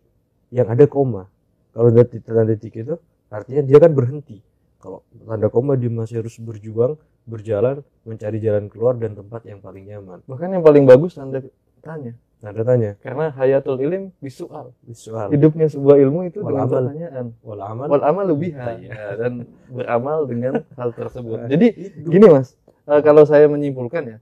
yang 0.51 0.67
ada 0.71 0.87
koma. 0.87 1.27
Kalau 1.75 1.91
ada 1.91 2.07
titik 2.07 2.27
tanda 2.27 2.55
titik 2.55 2.87
itu 2.87 2.95
artinya 3.27 3.61
dia 3.67 3.77
kan 3.83 3.91
berhenti. 3.91 4.39
Kalau 4.79 5.03
tanda 5.27 5.51
koma 5.51 5.75
dia 5.75 5.91
masih 5.91 6.23
harus 6.23 6.39
berjuang, 6.39 6.95
berjalan, 7.27 7.83
mencari 8.07 8.39
jalan 8.39 8.71
keluar 8.71 8.95
dan 8.95 9.11
tempat 9.11 9.43
yang 9.43 9.59
paling 9.59 9.83
nyaman. 9.91 10.23
bahkan 10.23 10.47
yang 10.55 10.63
paling 10.63 10.87
bagus 10.87 11.19
anda 11.19 11.43
tanya 11.83 12.15
Tanda 12.39 12.63
tanya 12.63 12.95
karena 13.03 13.35
hayatul 13.35 13.75
ilim 13.77 14.15
visual 14.17 14.71
visual 14.81 15.27
hidupnya 15.27 15.67
sebuah 15.67 15.99
ilmu 15.99 16.19
itu 16.25 16.39
Wal 16.39 16.47
dengan 16.47 16.63
amal. 16.63 16.71
pertanyaan 16.71 17.25
wal 17.43 17.59
amal 17.61 17.85
wal 17.85 18.03
amal 18.05 18.25
Iya. 18.31 18.79
Ya, 18.79 19.07
dan 19.17 19.33
beramal 19.67 20.19
dengan 20.23 20.53
hal 20.73 20.89
tersebut. 20.93 21.35
Nah, 21.35 21.49
Jadi 21.51 21.67
itu. 21.67 22.07
gini 22.07 22.25
mas, 22.25 22.55
eh, 22.87 23.01
kalau 23.03 23.27
saya 23.27 23.43
menyimpulkan 23.45 24.03
ya, 24.07 24.17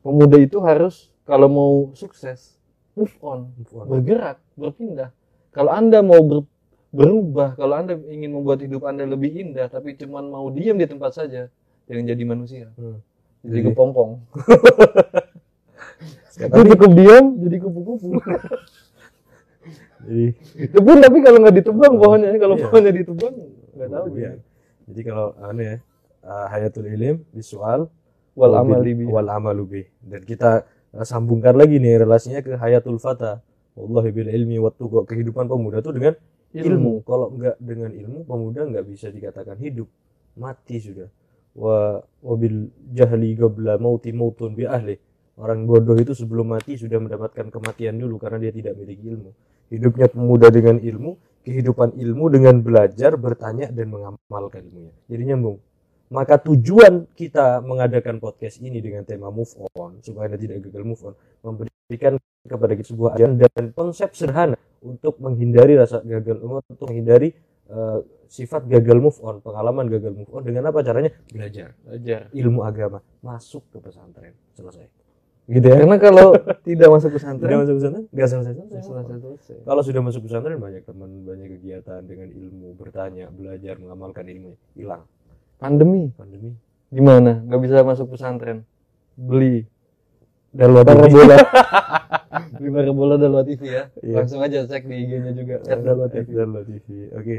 pemuda 0.00 0.36
itu 0.38 0.56
harus 0.58 1.12
kalau 1.22 1.44
mau 1.46 1.72
sukses 1.92 2.56
move 2.96 3.12
on, 3.20 3.52
Move 3.52 3.72
on. 3.74 3.84
bergerak, 3.86 4.40
berpindah. 4.54 5.12
Kalau 5.52 5.68
anda 5.70 6.00
mau 6.00 6.20
ber- 6.20 6.48
berubah, 6.88 7.52
kalau 7.52 7.76
anda 7.76 8.00
ingin 8.06 8.32
membuat 8.32 8.58
hidup 8.58 8.80
anda 8.82 9.04
lebih 9.04 9.28
indah, 9.34 9.68
tapi 9.68 9.92
cuma 9.92 10.24
mau 10.24 10.48
diam 10.48 10.72
di 10.74 10.88
tempat 10.88 11.12
saja, 11.12 11.52
jangan 11.84 12.04
jadi 12.06 12.24
manusia, 12.24 12.72
Hmm. 12.72 12.96
jadi 13.44 13.60
Jadi- 13.60 13.64
kepompong. 13.68 14.24
Jadi 16.36 16.68
cukup 16.76 16.90
diam, 16.92 17.24
jadi 17.40 17.56
kupu-kupu. 17.64 18.08
jadi 20.06 20.26
Tebun 20.68 20.98
tapi 21.00 21.18
kalau 21.24 21.38
nggak 21.40 21.56
ditebang 21.64 21.92
pohonnya, 21.96 22.30
kalau 22.36 22.54
Iya. 22.60 22.64
pohonnya 22.68 22.92
ditebang 22.92 23.34
nggak 23.76 23.88
tahu 23.90 24.06
Iya. 24.16 24.32
Jadi 24.86 25.00
kalau 25.02 25.26
anu 25.42 25.60
ya 25.64 25.76
uh, 26.22 26.46
hayatul 26.52 26.86
ilim 26.86 27.24
visual 27.34 27.90
Wal 28.36 28.52
amal 28.52 28.84
biha. 28.84 29.08
wal 29.08 29.28
amalu 29.32 29.64
bih. 29.64 29.86
Dan 30.04 30.20
kita 30.20 30.68
uh, 30.92 31.04
sambungkan 31.08 31.56
lagi 31.56 31.80
nih 31.80 32.04
relasinya 32.04 32.44
ke 32.44 32.52
hayatul 32.60 33.00
fata. 33.00 33.40
Wallahi 33.72 34.12
bil 34.12 34.28
ilmi 34.28 34.60
wat 34.60 34.76
tuqa. 34.76 35.08
kehidupan 35.08 35.48
pemuda 35.48 35.80
itu 35.80 35.88
dengan 35.88 36.14
ilmu. 36.52 37.00
Kalau 37.08 37.32
enggak 37.32 37.56
dengan 37.56 37.90
ilmu 37.96 38.28
pemuda 38.28 38.68
enggak 38.68 38.84
bisa 38.84 39.08
dikatakan 39.08 39.56
hidup. 39.56 39.88
Mati 40.36 40.76
sudah. 40.84 41.08
Wa 41.56 42.04
wabil 42.20 42.68
jahli 42.92 43.32
qabla 43.40 43.80
mauti 43.80 44.12
mautun 44.12 44.52
bi 44.52 44.68
ahli. 44.68 45.00
Orang 45.36 45.68
bodoh 45.68 46.00
itu 46.00 46.16
sebelum 46.16 46.56
mati 46.56 46.80
sudah 46.80 46.96
mendapatkan 46.96 47.52
kematian 47.52 48.00
dulu 48.00 48.16
karena 48.16 48.48
dia 48.48 48.52
tidak 48.56 48.72
memiliki 48.80 49.04
ilmu. 49.12 49.30
Hidupnya 49.68 50.06
pemuda 50.08 50.48
dengan 50.48 50.80
ilmu, 50.80 51.10
kehidupan 51.44 51.92
ilmu 51.92 52.24
dengan 52.32 52.54
belajar, 52.64 53.20
bertanya 53.20 53.68
dan 53.68 53.92
mengamalkan 53.92 54.64
ilmunya. 54.64 54.96
Jadi 55.04 55.22
nyambung. 55.28 55.60
Maka 56.08 56.38
tujuan 56.40 57.10
kita 57.12 57.60
mengadakan 57.60 58.22
podcast 58.22 58.62
ini 58.62 58.78
dengan 58.78 59.02
tema 59.02 59.28
move 59.28 59.50
on 59.74 59.98
supaya 60.00 60.30
Anda 60.30 60.38
tidak 60.38 60.70
gagal 60.70 60.82
move 60.86 61.02
on, 61.02 61.14
memberikan 61.42 62.16
kepada 62.46 62.72
kita 62.78 62.94
sebuah 62.94 63.18
ajaran 63.18 63.36
dan 63.42 63.64
konsep 63.74 64.14
sederhana 64.14 64.56
untuk 64.80 65.18
menghindari 65.18 65.74
rasa 65.74 65.98
gagal 66.06 66.38
untuk 66.46 66.86
menghindari 66.86 67.34
eh, 67.66 67.98
sifat 68.30 68.70
gagal 68.70 69.02
move 69.02 69.18
on, 69.18 69.42
pengalaman 69.42 69.90
gagal 69.90 70.14
move 70.14 70.30
on 70.30 70.46
dengan 70.46 70.70
apa 70.70 70.80
caranya? 70.86 71.10
Belajar 71.26 71.74
Belajar. 71.82 72.30
ilmu 72.30 72.62
agama, 72.62 73.02
masuk 73.18 73.66
ke 73.74 73.82
pesantren, 73.82 74.34
selesai. 74.54 75.05
Gitu 75.46 75.62
ya. 75.62 75.78
Karena 75.78 75.96
kalau 76.02 76.34
tidak 76.66 76.88
masuk 76.90 77.10
pesantren, 77.14 77.46
Sudah 77.46 77.58
masuk 77.62 77.74
pesantren? 77.78 78.04
Enggak 78.10 78.28
selesai 78.34 78.52
nggak 78.52 78.66
selesai. 78.66 78.82
selesai-selesai. 79.06 79.56
Kalau 79.62 79.82
sudah 79.86 80.02
masuk 80.02 80.20
pesantren 80.26 80.58
banyak 80.58 80.82
teman, 80.82 81.10
banyak 81.22 81.48
kegiatan 81.54 82.00
dengan 82.02 82.28
ilmu, 82.34 82.68
bertanya, 82.74 83.30
belajar, 83.30 83.78
mengamalkan 83.78 84.26
ilmu, 84.26 84.58
hilang 84.74 85.06
Pandemi, 85.56 86.10
pandemi. 86.18 86.50
gimana? 86.90 87.40
Nggak 87.46 87.60
bisa 87.62 87.76
masuk 87.86 88.12
pesantren. 88.12 88.66
Beli 89.16 89.64
Dan 90.50 90.72
luar 90.72 90.84
parabola. 90.84 91.36
Beli 92.58 92.70
parabola 92.72 93.14
Dalwa 93.16 93.42
TV 93.46 93.62
ya. 93.70 93.84
Iya. 94.02 94.16
Langsung 94.24 94.40
aja 94.42 94.64
cek 94.66 94.82
di 94.84 94.94
IG-nya 95.04 95.32
juga. 95.32 95.56
at 95.62 95.78
Dalwa 95.80 96.08
TV. 96.10 96.26
Dalwa 96.32 96.60
TV. 96.64 96.86
Oke. 97.14 97.36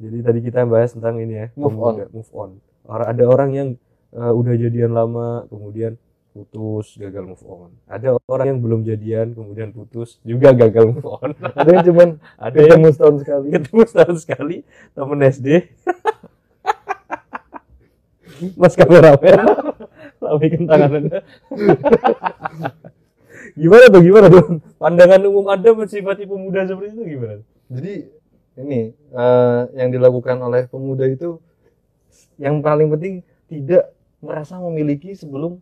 Jadi 0.00 0.16
tadi 0.24 0.38
kita 0.40 0.64
bahas 0.64 0.96
tentang 0.96 1.20
ini 1.20 1.34
ya, 1.36 1.46
Move 1.60 1.76
pemuda, 1.76 2.04
move 2.08 2.30
on. 2.32 2.50
Orang 2.88 3.06
ada 3.12 3.24
orang 3.28 3.50
yang 3.52 3.68
uh, 4.16 4.32
udah 4.32 4.56
jadian 4.56 4.96
lama, 4.96 5.44
kemudian 5.52 6.00
putus 6.30 6.94
gagal 6.94 7.26
move 7.26 7.44
on. 7.46 7.70
Ada 7.90 8.14
orang 8.30 8.46
yang 8.54 8.60
belum 8.62 8.80
jadian 8.86 9.34
kemudian 9.34 9.74
putus 9.74 10.22
juga 10.22 10.54
gagal 10.54 10.94
move 10.94 11.06
on. 11.06 11.34
Ada 11.58 11.68
yang 11.74 11.84
cuman 11.90 12.08
ada 12.38 12.60
yang 12.62 12.80
setahun 12.90 13.16
sekali. 13.26 13.46
ketemu 13.50 13.82
setahun 13.86 14.16
sekali 14.22 14.56
temen 14.94 15.18
SD 15.26 15.48
mas 18.60 18.72
kameramen 18.72 19.36
lambaikan 20.20 20.64
tangan 20.70 20.90
anda. 20.96 21.18
Gimana 23.56 23.84
tuh 23.90 24.02
gimana 24.04 24.26
tuh? 24.30 24.44
Pandangan 24.78 25.20
umum 25.26 25.46
anda 25.50 25.70
mensifati 25.74 26.24
pemuda 26.24 26.64
seperti 26.64 26.94
itu 26.94 27.02
gimana? 27.18 27.42
Jadi 27.68 27.94
ini 28.60 28.80
eh, 28.94 29.60
yang 29.76 29.88
dilakukan 29.90 30.36
oleh 30.40 30.68
pemuda 30.68 31.08
itu 31.08 31.40
yang 32.40 32.64
paling 32.64 32.88
penting 32.92 33.14
tidak 33.50 33.92
merasa 34.20 34.60
memiliki 34.60 35.16
sebelum 35.16 35.58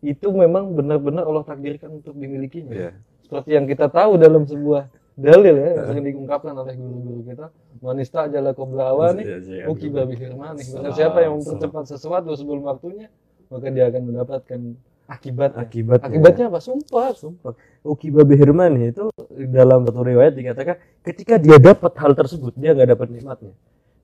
itu 0.00 0.28
memang 0.30 0.74
benar-benar 0.78 1.26
Allah 1.26 1.44
takdirkan 1.44 1.98
untuk 2.02 2.14
dimilikinya. 2.14 2.72
Iya. 2.74 2.92
seperti 3.28 3.50
yang 3.52 3.68
kita 3.68 3.92
tahu 3.92 4.16
dalam 4.16 4.48
sebuah 4.48 4.88
dalil 5.18 5.54
ya 5.58 5.68
yang 5.74 5.86
sering 5.90 6.04
diungkapkan 6.14 6.54
oleh 6.54 6.74
guru-guru 6.78 7.20
kita 7.28 7.46
manista 7.82 8.24
jala 8.30 8.54
nih 8.54 9.24
Iya, 9.26 9.38
iya, 9.42 9.64
Uki 9.68 9.90
babi 9.90 10.14
Salam, 10.16 10.94
siapa 10.94 11.18
yang 11.20 11.42
mempercepat 11.42 11.84
sesuatu 11.90 12.30
sebelum 12.38 12.64
waktunya, 12.64 13.10
maka 13.50 13.66
dia 13.68 13.90
akan 13.90 14.02
mendapatkan 14.06 14.60
akibatnya. 15.08 15.60
akibatnya. 15.64 16.06
Akibatnya 16.06 16.44
apa? 16.52 16.58
Sumpah. 16.60 17.10
sumpah. 17.16 17.52
Ukiba 17.82 18.22
Behirmani 18.22 18.92
itu 18.92 19.08
dalam 19.48 19.88
satu 19.88 20.04
riwayat 20.04 20.36
dikatakan 20.36 20.76
ketika 21.02 21.40
dia 21.40 21.56
dapat 21.56 21.92
hal 21.96 22.12
tersebut 22.12 22.52
dia 22.54 22.76
nggak 22.76 22.94
dapat 22.94 23.08
nikmatnya. 23.10 23.52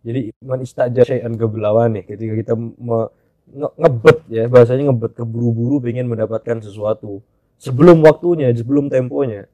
Jadi 0.04 0.20
man 0.44 0.60
istaja 0.60 1.00
syai'an 1.00 1.32
nih 1.88 2.04
ketika 2.04 2.32
kita 2.36 2.54
me- 2.58 3.08
nge- 3.46 3.74
ngebet 3.76 4.18
ya 4.26 4.44
bahasanya 4.46 4.88
ngebet 4.88 5.12
keburu-buru 5.14 5.80
pengen 5.80 6.06
mendapatkan 6.06 6.60
sesuatu 6.60 7.20
sebelum 7.56 8.00
waktunya 8.00 8.48
sebelum 8.50 8.88
temponya 8.88 9.44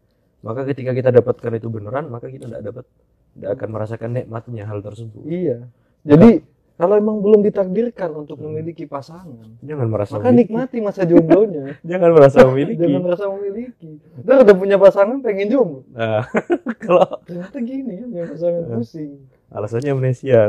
maka 0.40 0.64
ketika 0.64 0.90
kita 0.90 1.10
dapatkan 1.10 1.52
itu 1.54 1.68
beneran 1.68 2.06
maka 2.06 2.26
kita 2.26 2.46
tidak 2.46 2.62
dapat 2.64 2.84
tidak 3.30 3.50
akan 3.52 3.68
merasakan 3.70 4.10
nikmatnya 4.12 4.64
hal 4.64 4.80
tersebut 4.80 5.22
Iya. 5.22 5.68
Jadi 6.00 6.40
kalau 6.74 6.96
emang 6.96 7.20
belum 7.20 7.44
ditakdirkan 7.44 8.08
untuk 8.16 8.40
memiliki 8.40 8.88
pasangan, 8.88 9.36
jangan 9.60 9.84
merasa 9.84 10.16
maka 10.16 10.32
memiliki. 10.32 10.48
nikmati 10.48 10.76
masa 10.80 11.04
jomblonya. 11.04 11.76
jangan 11.84 12.10
merasa 12.10 12.38
memiliki 12.48 12.80
Jangan 12.80 13.00
merasa 13.04 13.24
memiliki. 13.28 13.90
Dan 14.18 14.34
udah 14.40 14.56
punya 14.56 14.76
pasangan 14.76 15.20
pengen 15.20 15.48
jomblo. 15.48 15.84
nah 15.92 16.24
kalau 16.82 17.04
Ternyata 17.22 17.58
gini 17.60 17.92
ya, 17.92 18.04
punya 18.06 18.24
pasangan 18.26 18.62
Iya. 18.62 18.74
pusing. 18.74 19.12
alasannya 19.50 19.90
amnesia 19.92 20.40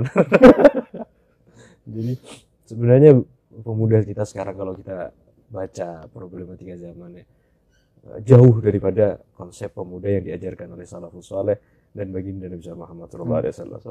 jadi 1.84 2.14
sebenarnya 2.72 3.20
pemuda 3.60 4.00
kita 4.00 4.24
sekarang 4.24 4.56
kalau 4.56 4.74
kita 4.80 5.12
baca 5.52 6.08
problematika 6.08 6.80
zamannya 6.80 7.28
eh, 8.08 8.20
jauh 8.24 8.56
daripada 8.64 9.20
konsep 9.36 9.76
pemuda 9.76 10.08
yang 10.08 10.24
diajarkan 10.24 10.72
oleh 10.72 10.88
salafus 10.88 11.28
saleh 11.28 11.60
dan 11.92 12.08
baginda 12.16 12.48
Nabi 12.48 12.64
Muhammad 12.72 13.08
SAW. 13.12 13.84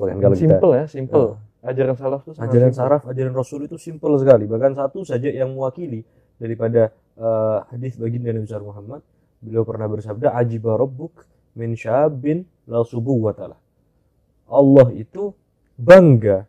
Bahkan 0.00 0.16
kalau 0.22 0.36
kita 0.38 0.56
Simple 0.56 0.72
ya, 0.72 0.84
simple. 0.88 1.28
Ajaran 1.64 1.96
salaf 1.96 2.20
itu 2.28 2.32
ajaran 2.36 2.72
simple. 2.72 2.76
saraf, 2.76 3.02
ajaran 3.08 3.32
Rasul 3.32 3.60
itu 3.64 3.76
simpel 3.80 4.12
sekali. 4.20 4.44
Bahkan 4.44 4.76
satu 4.76 5.00
saja 5.00 5.32
yang 5.32 5.52
mewakili 5.56 6.04
daripada 6.40 6.92
eh, 7.16 7.58
hadis 7.72 7.96
baginda 8.00 8.32
Nabi 8.32 8.48
Muhammad, 8.64 9.00
beliau 9.40 9.64
pernah 9.64 9.88
bersabda, 9.88 10.32
"Ajiba 10.36 10.76
rabbuk 10.76 11.24
min 11.56 11.76
syabin 11.76 12.44
la 12.68 12.84
subuwatalah." 12.84 13.56
Allah 14.48 14.88
itu 14.92 15.32
bangga, 15.80 16.44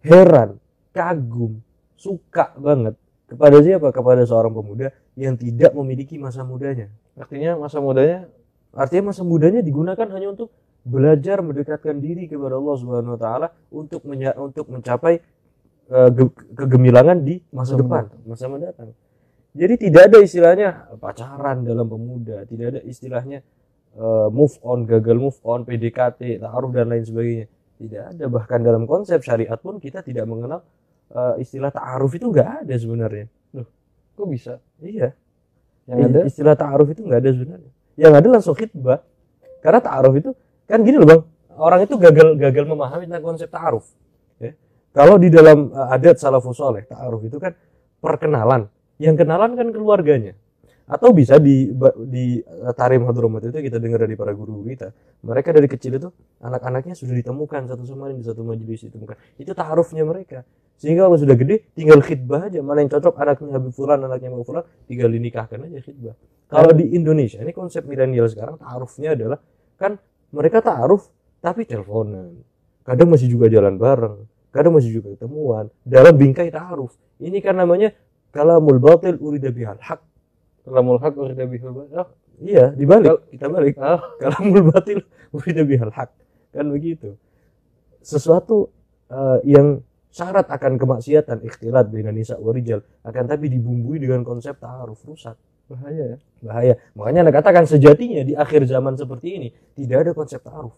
heran, 0.00 0.56
kagum, 0.94 1.58
suka 1.98 2.54
banget 2.54 2.94
kepada 3.26 3.58
siapa? 3.58 3.90
Kepada 3.90 4.22
seorang 4.22 4.54
pemuda 4.54 4.94
yang 5.18 5.34
tidak 5.34 5.74
memiliki 5.74 6.16
masa 6.16 6.46
mudanya. 6.46 6.88
Artinya 7.18 7.58
masa 7.58 7.82
mudanya 7.82 8.30
Artinya 8.74 9.14
masa 9.14 9.22
mudanya 9.22 9.62
digunakan 9.62 10.06
hanya 10.10 10.34
untuk 10.34 10.50
belajar 10.82 11.40
mendekatkan 11.40 11.96
diri 12.02 12.26
kepada 12.26 12.58
Allah 12.58 12.76
Subhanahu 12.76 13.14
wa 13.14 13.20
taala 13.20 13.46
untuk 13.70 14.02
menya- 14.04 14.36
untuk 14.36 14.66
mencapai 14.68 15.22
ge- 16.10 16.42
kegemilangan 16.58 17.22
di 17.22 17.40
masa 17.54 17.78
Masa 17.78 17.80
depan, 17.80 18.02
masa 18.26 18.44
mendatang. 18.50 18.90
Jadi 19.54 19.74
tidak 19.88 20.02
ada 20.10 20.18
istilahnya 20.18 20.68
pacaran 20.98 21.62
dalam 21.62 21.86
pemuda, 21.86 22.42
tidak 22.50 22.66
ada 22.74 22.80
istilahnya 22.82 23.46
eh, 23.94 24.28
move 24.34 24.58
on, 24.66 24.82
gagal 24.90 25.16
move 25.22 25.38
on, 25.46 25.62
PDKT, 25.62 26.42
taruh 26.42 26.70
dan 26.74 26.90
lain 26.90 27.06
sebagainya. 27.06 27.46
Tidak 27.78 28.02
ada 28.10 28.24
bahkan 28.26 28.58
dalam 28.58 28.90
konsep 28.90 29.22
syariat 29.22 29.54
pun 29.54 29.78
kita 29.78 30.02
tidak 30.02 30.26
mengenal 30.26 30.66
eh, 31.14 31.34
istilah 31.40 31.70
ta'aruf 31.70 32.12
itu 32.18 32.26
nggak 32.28 32.66
ada 32.66 32.74
sebenarnya. 32.74 33.26
kok 34.14 34.28
bisa? 34.30 34.62
Iya. 34.78 35.10
Yang 35.90 35.98
ada 36.06 36.18
istilah 36.26 36.54
ta'aruf 36.54 36.88
itu 36.90 37.02
nggak 37.02 37.20
ada 37.22 37.30
sebenarnya. 37.34 37.70
Yang 37.94 38.12
ada 38.18 38.28
langsung 38.30 38.54
khitbah. 38.54 39.00
Karena 39.62 39.80
ta'aruf 39.80 40.14
itu 40.18 40.30
kan 40.68 40.80
gini 40.84 40.96
loh 41.00 41.08
bang, 41.08 41.22
orang 41.56 41.80
itu 41.84 41.94
gagal 41.96 42.28
gagal 42.36 42.64
memahami 42.68 43.04
tentang 43.08 43.24
konsep 43.24 43.48
ta'aruf. 43.48 43.84
Ya. 44.38 44.52
Kalau 44.92 45.16
di 45.16 45.32
dalam 45.32 45.72
uh, 45.72 45.94
adat 45.94 46.20
salafus 46.20 46.58
soleh, 46.58 46.84
ta'aruf 46.86 47.24
itu 47.26 47.36
kan 47.40 47.56
perkenalan. 47.98 48.68
Yang 49.00 49.26
kenalan 49.26 49.58
kan 49.58 49.68
keluarganya. 49.74 50.38
Atau 50.84 51.16
bisa 51.16 51.40
di 51.40 51.72
di 52.04 52.44
uh, 52.44 52.72
Tarim 52.76 53.08
Hadromat 53.08 53.48
itu 53.48 53.56
kita 53.56 53.80
dengar 53.80 54.04
dari 54.04 54.20
para 54.20 54.36
guru 54.36 54.60
kita. 54.68 54.92
Mereka 55.24 55.56
dari 55.56 55.64
kecil 55.64 55.96
itu 55.96 56.08
anak-anaknya 56.44 56.92
sudah 56.92 57.16
ditemukan 57.16 57.72
satu 57.72 57.88
sama 57.88 58.12
lain 58.12 58.20
di 58.20 58.26
satu 58.28 58.44
majelis 58.44 58.84
ditemukan. 58.84 59.16
Itu 59.40 59.56
ta'arufnya 59.56 60.04
mereka. 60.04 60.44
Sehingga 60.76 61.08
kalau 61.08 61.16
sudah 61.16 61.36
gede 61.40 61.72
tinggal 61.72 62.04
khidbah 62.04 62.52
aja. 62.52 62.60
Mana 62.60 62.84
yang 62.84 62.92
cocok 62.92 63.14
anaknya 63.16 63.56
Habib 63.56 63.72
Fulan, 63.72 63.98
anaknya 64.04 64.28
Habib 64.28 64.44
Fulan, 64.44 64.64
tinggal 64.84 65.08
dinikahkan 65.08 65.58
aja 65.64 65.78
khidbah. 65.80 66.14
Kalau 66.52 66.70
di 66.76 66.92
Indonesia 66.92 67.40
ini 67.40 67.56
konsep 67.56 67.88
milenial 67.88 68.28
sekarang 68.28 68.60
ta'arufnya 68.60 69.16
adalah 69.16 69.40
kan 69.80 69.96
mereka 70.36 70.60
ta'aruf 70.60 71.08
tapi 71.40 71.64
teleponan. 71.64 72.44
Kadang 72.84 73.08
masih 73.08 73.32
juga 73.32 73.48
jalan 73.48 73.80
bareng, 73.80 74.28
kadang 74.52 74.76
masih 74.76 75.00
juga 75.00 75.16
ketemuan 75.16 75.72
dalam 75.80 76.12
bingkai 76.12 76.52
ta'aruf. 76.52 76.92
Ini 77.16 77.40
kan 77.40 77.56
namanya 77.56 77.96
kalamul 78.28 78.76
batil 78.76 79.16
urida 79.16 79.48
bihal 79.48 79.80
haq. 79.80 80.04
Kalamul 80.64 80.98
haq 80.98 81.14
urida 81.20 81.44
bihil 81.46 81.72
batil. 81.72 82.04
Iya, 82.42 82.74
dibalik, 82.74 83.30
kita 83.30 83.46
balik. 83.46 83.78
Ah, 83.78 84.02
Kalamul 84.22 84.72
batil 84.72 85.04
urida 85.30 85.62
bihal 85.62 85.92
haq. 85.94 86.10
Kan 86.50 86.72
begitu. 86.74 87.14
Sesuatu 88.02 88.68
eh, 89.08 89.38
yang 89.46 89.80
syarat 90.14 90.46
akan 90.46 90.78
kemaksiatan 90.78 91.42
ikhtilat 91.42 91.90
dengan 91.90 92.14
nisa 92.14 92.38
warijal 92.38 92.86
akan 93.02 93.24
tapi 93.26 93.50
dibumbui 93.50 93.98
dengan 93.98 94.22
konsep 94.22 94.54
ta'aruf 94.62 95.02
rusak 95.02 95.34
bahaya 95.66 96.14
ya. 96.14 96.18
bahaya. 96.44 96.74
Makanya 96.94 97.26
Anda 97.26 97.34
katakan 97.34 97.64
sejatinya 97.66 98.22
di 98.22 98.36
akhir 98.36 98.68
zaman 98.68 98.94
seperti 98.94 99.28
ini 99.34 99.48
tidak 99.74 100.06
ada 100.06 100.12
konsep 100.14 100.38
ta'aruf. 100.44 100.74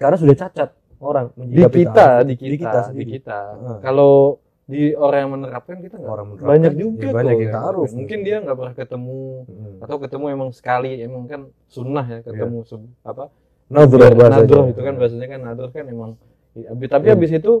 Karena 0.00 0.16
sudah 0.16 0.34
cacat 0.38 0.70
orang 1.02 1.34
Di 1.36 1.62
kita, 1.68 1.68
di 1.68 1.74
kita, 1.82 2.06
di 2.24 2.34
kita 2.56 2.78
di 2.80 2.86
sendiri. 2.88 3.10
kita. 3.18 3.38
Ah. 3.52 3.78
Kalau 3.82 4.38
di 4.62 4.94
orang 4.94 5.18
yang 5.26 5.32
menerapkan 5.34 5.76
kita 5.78 5.98
nggak 5.98 6.06
Orang 6.08 6.26
menerapkan, 6.32 6.50
banyak 6.54 6.72
ya 6.72 6.78
juga 6.78 7.08
banyak 7.10 7.34
tuh 7.34 7.42
yang 7.42 7.52
ta'aruf. 7.52 7.88
Mungkin 7.92 8.18
dia 8.22 8.36
nggak 8.40 8.56
pernah 8.56 8.74
ketemu 8.74 9.20
Hmm. 9.42 9.76
atau 9.82 9.96
ketemu 9.98 10.24
emang 10.30 10.50
sekali 10.50 10.92
emang 10.98 11.22
kan 11.26 11.40
sunnah 11.66 12.04
ya 12.06 12.18
ketemu 12.22 12.58
se- 12.62 12.94
apa 13.02 13.24
Nadhrah 13.66 14.08
Ya, 14.08 14.14
bahasanya. 14.14 14.44
nadroh 14.44 14.64
itu 14.68 14.80
kan 14.80 14.94
bahasanya 14.96 15.26
kan 15.28 15.40
nadroh 15.42 15.70
kan 15.70 15.84
emang 15.86 16.10
ya, 16.52 16.68
tapi 16.68 16.84
tapi 16.86 17.06
Iya. 17.08 17.14
habis 17.16 17.30
itu 17.32 17.52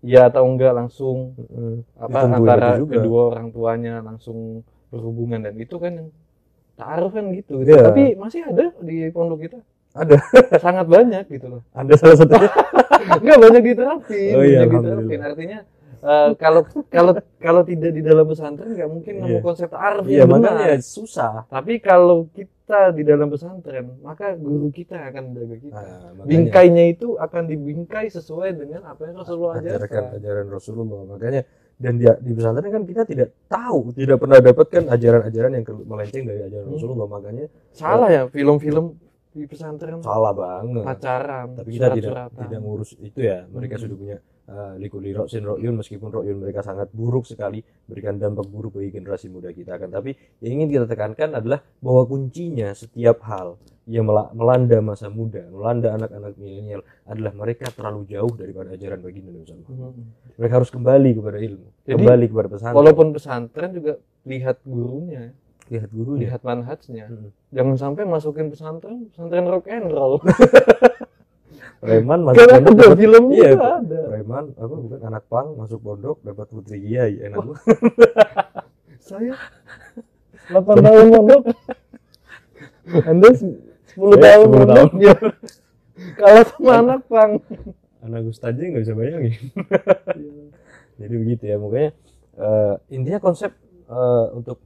ya 0.00 0.20
atau 0.26 0.42
enggak 0.46 0.72
langsung 0.72 1.16
Hmm. 1.36 1.82
apa 1.94 2.18
Ditungguin 2.24 2.34
antara 2.38 2.68
kedua 2.80 3.20
orang 3.28 3.46
tuanya 3.50 3.94
langsung 4.00 4.62
berhubungan 4.88 5.42
dan 5.42 5.54
itu 5.54 5.76
kan 5.76 5.92
yang 5.92 6.08
taruh 6.72 7.10
kan 7.10 7.28
gitu, 7.30 7.60
Iya. 7.60 7.84
tapi 7.84 8.14
masih 8.14 8.40
ada 8.42 8.72
di 8.80 9.10
pondok 9.10 9.44
kita 9.44 9.58
Ada. 9.92 10.16
sangat 10.64 10.86
banyak 10.86 11.28
gitu 11.28 11.46
loh 11.50 11.62
Anda 11.74 11.94
salah 11.94 12.16
satunya. 12.16 12.48
enggak 13.20 13.38
banyak 13.38 13.62
diterapin 13.66 14.32
Oh 14.32 14.42
iya, 14.42 14.64
banyak 14.64 14.70
diterapin 14.80 15.20
artinya 15.20 15.58
eh, 16.02 16.30
kalau 16.34 16.60
kalau 16.86 17.12
kalau 17.36 17.62
tidak 17.62 17.90
di 17.90 18.00
dalam 18.00 18.24
pesantren 18.24 18.70
nggak 18.70 18.88
mungkin 18.88 19.12
nemu 19.18 19.28
Iya. 19.30 19.40
konsep 19.40 19.68
taruh 19.68 20.04
Iya, 20.04 20.18
yang 20.18 20.30
benar. 20.30 20.52
makanya 20.56 20.78
susah. 20.80 21.32
tapi 21.46 21.78
kalau 21.78 22.26
kita 22.30 22.48
di 22.90 23.02
dalam 23.02 23.26
pesantren 23.26 23.98
maka 24.00 24.32
guru 24.34 24.70
kita 24.70 24.96
akan 25.06 25.22
menjaga 25.28 25.56
kita 25.58 25.74
Nah, 25.74 25.86
makanya 26.14 26.26
bingkainya 26.26 26.84
itu 26.88 27.08
akan 27.16 27.42
dibingkai 27.46 28.06
sesuai 28.08 28.50
dengan 28.54 28.80
apa 28.84 29.02
yang 29.04 29.16
Rasulullah 29.18 29.54
ajarkan 29.56 29.80
ajarkan. 29.82 30.04
ajaran 30.16 30.46
Rasulullah. 30.48 31.00
Makanya 31.06 31.42
dan 31.76 31.96
dia 31.96 32.12
di 32.14 32.30
pesantren 32.30 32.68
kan 32.68 32.84
kita 32.84 33.02
tidak 33.04 33.28
tahu, 33.46 33.88
tidak 33.90 34.16
pernah 34.16 34.36
dapatkan 34.38 34.82
ajaran-ajaran 34.86 35.50
yang 35.50 35.64
melenceng 35.82 36.24
dari 36.24 36.40
ajaran 36.42 36.64
Hmm. 36.64 36.74
Rasulullah. 36.74 37.08
Makanya 37.08 37.44
Salah 37.72 38.08
ya 38.08 38.22
film-film 38.26 38.86
di 39.30 39.46
pesantren 39.46 39.98
salah 40.00 40.34
banget. 40.34 40.82
pacaran, 40.82 41.46
tapi 41.54 41.68
kita 41.72 41.88
tidak 41.92 42.12
tidak 42.36 42.60
ngurus 42.60 42.90
itu 42.98 43.18
ya 43.20 43.46
mereka 43.46 43.74
Hmm. 43.74 43.82
sudah 43.82 43.96
punya 43.96 44.16
uh, 44.50 44.74
likuli 44.76 45.14
roksin 45.14 45.46
rokyun 45.46 45.78
meskipun 45.78 46.10
rokyun 46.10 46.42
mereka 46.42 46.66
sangat 46.66 46.90
buruk 46.90 47.24
sekali 47.24 47.62
berikan 47.86 48.18
dampak 48.18 48.50
buruk 48.50 48.82
bagi 48.82 48.90
generasi 48.90 49.30
muda 49.30 49.54
kita 49.54 49.78
kan 49.78 49.88
tapi 49.88 50.12
yang 50.42 50.60
ingin 50.60 50.68
kita 50.74 50.84
tekankan 50.90 51.38
adalah 51.38 51.62
bahwa 51.78 52.02
kuncinya 52.10 52.74
setiap 52.74 53.22
hal 53.24 53.56
yang 53.90 54.06
mela- 54.06 54.30
melanda 54.30 54.78
masa 54.78 55.10
muda, 55.10 55.42
melanda 55.50 55.98
anak-anak 55.98 56.38
milenial 56.38 56.86
adalah 57.02 57.32
mereka 57.34 57.66
terlalu 57.74 58.06
jauh 58.06 58.30
daripada 58.38 58.70
ajaran 58.70 59.02
baginda 59.02 59.34
Nabi 59.34 59.50
SAW. 59.50 59.98
Mereka 60.38 60.54
harus 60.62 60.70
kembali 60.70 61.10
kepada 61.18 61.38
ilmu, 61.42 61.66
Jadi, 61.82 61.94
kembali 61.98 62.24
kepada 62.30 62.48
pesantren. 62.54 62.78
Walaupun 62.78 63.06
pesantren 63.10 63.70
juga 63.74 63.92
lihat 64.22 64.62
gurunya, 64.62 65.34
lihat 65.66 65.90
guru 65.90 66.22
lihat 66.22 66.40
manhajnya. 66.46 67.10
Hmm. 67.10 67.34
Jangan 67.50 67.76
sampai 67.82 68.02
masukin 68.06 68.46
pesantren, 68.54 69.10
pesantren 69.10 69.50
rock 69.50 69.66
and 69.66 69.90
roll. 69.90 70.22
Preman 71.80 72.20
masuk 72.22 72.44
Karena 72.44 72.60
pondok 72.60 72.92
filmnya 72.92 73.36
iya, 73.40 73.52
ada. 73.56 74.00
preman 74.12 74.44
apa 74.52 74.74
bukan 74.76 75.00
anak 75.00 75.24
pang 75.26 75.46
masuk 75.56 75.80
pondok 75.80 76.16
dapat 76.20 76.46
putri 76.46 76.76
kiai 76.78 77.24
enak 77.24 77.40
banget. 77.40 77.56
Saya 79.08 79.32
8 80.52 80.60
tahun 80.60 81.06
mondok. 81.08 81.42
Anda 83.00 83.28
10 83.32 83.48
Eh, 83.90 84.18
tahun 84.18 84.44
10 84.44 84.52
mondok 84.52 84.90
ya. 84.98 85.14
Kalah 86.16 86.44
sama 86.46 86.72
anak 86.78 87.00
pang. 87.06 87.32
anak 88.00 88.20
ustaz 88.26 88.56
aja 88.56 88.64
nggak 88.64 88.80
bisa 88.80 88.96
bayangin 88.96 89.36
jadi 91.00 91.14
begitu 91.14 91.44
ya 91.44 91.60
makanya 91.60 91.92
eh, 92.32 92.74
intinya 92.88 93.20
konsep 93.20 93.52
eh, 93.84 94.26
untuk 94.32 94.56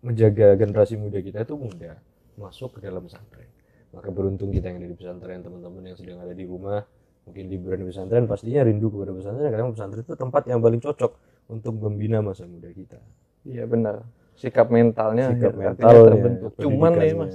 menjaga 0.00 0.54
generasi 0.54 0.94
muda 0.94 1.18
kita 1.18 1.42
itu 1.42 1.58
mudah 1.58 1.98
masuk 2.38 2.78
ke 2.78 2.86
dalam 2.86 3.02
pesantren 3.02 3.49
maka 3.90 4.08
beruntung 4.14 4.54
kita 4.54 4.70
yang 4.70 4.78
ada 4.78 4.88
di 4.88 4.96
pesantren 4.96 5.42
teman-teman 5.42 5.82
yang 5.90 5.96
sedang 5.98 6.18
ada 6.22 6.34
di 6.34 6.46
rumah. 6.46 6.82
Mungkin 7.26 7.44
liburan 7.50 7.84
di 7.84 7.86
pesantren 7.90 8.24
pastinya 8.30 8.62
rindu 8.62 8.88
kepada 8.90 9.12
pesantren. 9.14 9.50
Karena 9.50 9.66
pesantren 9.70 10.02
itu 10.06 10.14
tempat 10.14 10.42
yang 10.46 10.58
paling 10.62 10.80
cocok 10.80 11.12
untuk 11.50 11.74
membina 11.78 12.22
masa 12.22 12.46
muda 12.46 12.70
kita. 12.70 12.98
Iya 13.42 13.66
benar. 13.66 14.06
Sikap 14.38 14.72
mentalnya 14.72 15.34
sikap 15.36 15.52
ya, 15.58 15.74
artinya 15.74 15.90
mental 15.90 15.96
terbentuk. 16.06 16.50
Cuman 16.56 16.92
nih 16.96 17.12
Mas, 17.12 17.34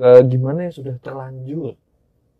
eh, 0.00 0.20
gimana 0.26 0.58
ya 0.66 0.72
sudah 0.72 0.96
terlanjur 0.98 1.76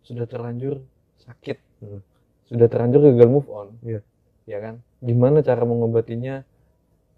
sudah 0.05 0.25
terlanjur 0.29 0.85
sakit. 1.25 1.57
Hmm. 1.81 2.01
sudah 2.45 2.69
terlanjur 2.69 3.01
gagal 3.09 3.29
move 3.29 3.49
on. 3.49 3.73
Iya. 3.81 4.05
ya 4.45 4.57
kan? 4.61 4.75
Gimana 5.01 5.41
cara 5.41 5.65
mengobatinya 5.65 6.45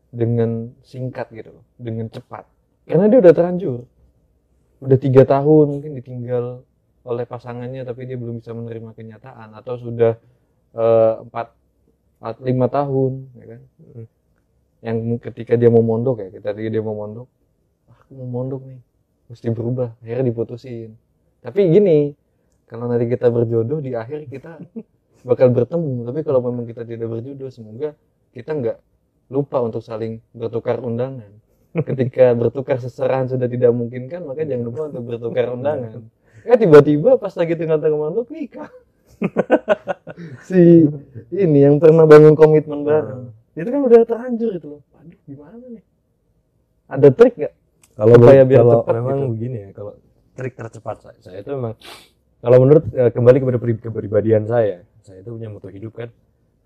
dengan 0.08 0.72
singkat 0.88 1.28
gitu 1.36 1.52
dengan 1.76 2.08
cepat? 2.08 2.48
Karena 2.88 3.12
dia 3.12 3.20
udah 3.20 3.34
terlanjur 3.36 3.84
udah 4.84 4.98
tiga 5.02 5.24
tahun 5.26 5.66
mungkin 5.80 5.92
ditinggal 5.98 6.62
oleh 7.08 7.24
pasangannya 7.24 7.88
tapi 7.88 8.04
dia 8.10 8.18
belum 8.20 8.44
bisa 8.44 8.52
menerima 8.54 8.92
kenyataan. 8.94 9.56
Atau 9.58 9.80
sudah 9.80 10.20
eh, 10.76 11.14
empat 11.26 11.48
empat- 12.20 12.42
lima 12.44 12.68
tahun 12.70 13.14
ya 13.40 13.46
kan? 13.58 13.62
Hmm. 13.82 14.06
yang 14.86 14.98
ketika 15.18 15.58
dia 15.58 15.70
mau 15.74 15.82
mondok 15.82 16.22
ya 16.22 16.28
ketika 16.38 16.54
dia 16.54 16.84
mau 16.86 16.94
mondok 16.94 17.26
"Ah, 17.90 17.98
aku 17.98 18.12
mau 18.22 18.30
mondok 18.42 18.62
nih 18.70 18.82
mesti 19.32 19.48
berubah 19.52 19.98
akhirnya 20.04 20.26
diputusin. 20.32 20.94
Tapi 21.42 21.62
gini 21.74 22.14
kalau 22.70 22.86
nanti 22.92 23.08
kita 23.10 23.28
berjodoh 23.32 23.80
di 23.82 23.96
akhir 23.98 24.28
kita 24.30 24.62
bakal 25.30 25.50
bertemu. 25.52 26.06
Tapi 26.08 26.20
kalau 26.28 26.40
memang 26.46 26.66
kita 26.70 26.84
tidak 26.86 27.08
berjodoh 27.10 27.50
semoga 27.50 27.96
kita 28.36 28.52
nggak 28.54 28.78
lupa 29.34 29.60
untuk 29.66 29.82
saling 29.84 30.22
bertukar 30.32 30.80
undangan 30.80 31.28
ketika 31.86 32.34
bertukar 32.34 32.78
seserahan 32.82 33.30
sudah 33.30 33.46
tidak 33.46 33.70
memungkinkan 33.74 34.26
maka 34.26 34.46
jangan 34.48 34.66
lupa 34.66 34.82
untuk 34.90 35.04
bertukar 35.06 35.54
undangan. 35.54 36.06
Eh 36.48 36.58
tiba-tiba 36.58 37.20
pas 37.20 37.34
lagi 37.36 37.54
tengah-tengah 37.58 37.98
mondok 37.98 38.30
nikah. 38.32 38.72
Si 40.50 40.82
ini 41.30 41.60
yang 41.62 41.78
pernah 41.78 42.10
bangun 42.10 42.34
komitmen 42.34 42.82
bareng. 42.82 43.30
Itu 43.54 43.70
kan 43.70 43.82
udah 43.86 44.02
terlanjur 44.02 44.58
itu 44.58 44.66
loh. 44.66 44.82
Waduh 44.98 45.20
gimana 45.30 45.62
nih? 45.62 45.84
Ada 46.90 47.08
trik 47.14 47.38
nggak? 47.38 47.54
Kalau 47.98 48.14
Supaya 48.18 48.42
biar 48.46 48.62
kalau 48.62 48.74
cepat 48.82 48.94
memang 48.98 49.18
gitu. 49.18 49.30
begini 49.34 49.58
ya 49.58 49.70
kalau 49.74 49.94
trik 50.38 50.54
tercepat 50.54 50.98
saya, 51.02 51.18
saya 51.22 51.38
itu 51.42 51.50
memang 51.50 51.74
kalau 52.42 52.58
menurut 52.62 52.86
eh, 52.94 53.10
kembali 53.10 53.38
kepada 53.42 53.58
pri- 53.58 53.82
kepribadian 53.82 54.46
saya 54.46 54.86
saya 55.02 55.26
itu 55.26 55.30
punya 55.34 55.50
moto 55.50 55.66
hidup 55.70 55.94
kan 55.98 56.10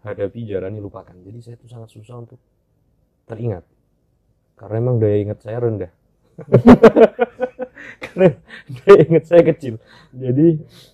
hadapi 0.03 0.43
jalani 0.43 0.79
lupakan. 0.83 1.15
Jadi 1.15 1.39
saya 1.39 1.55
itu 1.55 1.67
sangat 1.71 1.89
susah 1.95 2.19
untuk 2.19 2.39
teringat 3.27 3.63
karena 4.61 4.77
memang 4.77 4.95
daya 5.01 5.17
ingat 5.25 5.39
saya 5.41 5.57
rendah. 5.57 5.91
Karena 8.01 8.27
daya 8.69 8.99
ingat 9.09 9.23
saya 9.25 9.41
kecil. 9.41 9.73
Jadi 10.13 10.47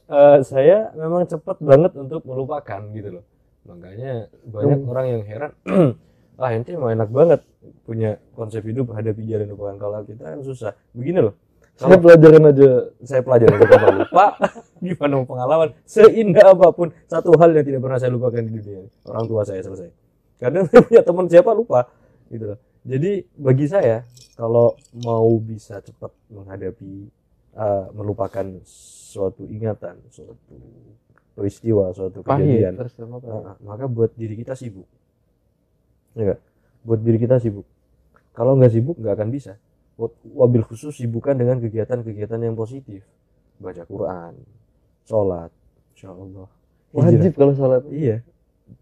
eh, 0.07 0.37
saya 0.47 0.95
memang 0.95 1.27
cepat 1.27 1.59
banget 1.59 1.91
untuk 1.99 2.23
melupakan 2.23 2.81
gitu 2.95 3.19
loh. 3.19 3.25
Makanya 3.67 4.31
banyak 4.47 4.79
Hmm. 4.79 4.91
orang 4.91 5.05
yang 5.11 5.23
heran 5.27 5.51
ah 6.39 6.53
ente 6.53 6.71
mah 6.77 6.93
enak 6.93 7.09
banget 7.11 7.41
punya 7.83 8.21
konsep 8.37 8.61
hidup 8.63 8.93
hadapi 8.93 9.25
jalan 9.27 9.51
lupakan 9.51 9.75
kalau 9.75 9.99
kita 10.07 10.23
kan 10.23 10.39
susah. 10.39 10.71
Begini 10.95 11.19
loh. 11.19 11.35
Saya 11.75 11.93
kalau 11.99 12.07
pelajarin 12.07 12.45
aja. 12.47 12.69
saya 13.03 13.21
pelajari 13.21 13.55
lupa 13.61 13.77
lupa. 13.91 14.25
Gimana 14.85 15.15
pengalaman? 15.27 15.69
Seindah 15.83 16.55
apa 16.55 16.71
pun. 16.71 16.95
Satu 17.11 17.35
hal 17.35 17.51
yang 17.51 17.67
tidak 17.67 17.81
pernah 17.83 17.99
saya 17.99 18.15
lupakan 18.15 18.39
di 18.39 18.51
dunia 18.63 18.87
orang 19.03 19.25
tua 19.27 19.41
saya 19.43 19.59
selesai. 19.59 19.91
Karena 20.39 20.63
saya 20.69 20.79
punya 20.87 21.01
teman 21.03 21.25
siapa 21.27 21.51
lupa 21.51 21.91
gitu 22.31 22.53
loh 22.53 22.59
jadi 22.87 23.11
bagi 23.35 23.67
saya 23.67 24.07
kalau 24.33 24.71
mau 25.03 25.27
bisa 25.37 25.77
cepat 25.79 26.09
menghadapi 26.29 27.11
uh, 27.53 27.91
melupakan 27.91 28.45
suatu 28.63 29.43
ingatan 29.45 29.99
suatu 30.07 30.55
peristiwa 31.33 31.91
suatu 31.91 32.23
pahit 32.23 32.47
kejadian 32.47 32.73
Nah, 33.43 33.55
maka 33.61 33.85
buat 33.85 34.11
diri 34.13 34.35
kita 34.35 34.55
sibuk. 34.55 34.87
Ya? 36.15 36.33
Buat 36.81 36.99
diri 37.03 37.21
kita 37.21 37.37
sibuk. 37.37 37.67
Kalau 38.33 38.57
nggak 38.57 38.73
sibuk 38.73 38.97
nggak 38.97 39.13
akan 39.13 39.29
bisa. 39.29 39.53
Buat- 39.93 40.17
Wabil 40.25 40.63
khusus 40.65 40.97
sibukkan 40.97 41.37
dengan 41.37 41.57
kegiatan-kegiatan 41.57 42.39
yang 42.41 42.53
positif. 42.53 43.05
Baca 43.57 43.85
Quran, 43.85 44.33
sholat, 45.05 45.49
insya 45.93 46.13
Allah. 46.13 46.45
wajib 46.93 47.33
kalau 47.33 47.53
salat 47.53 47.83
Iya. 47.89 48.21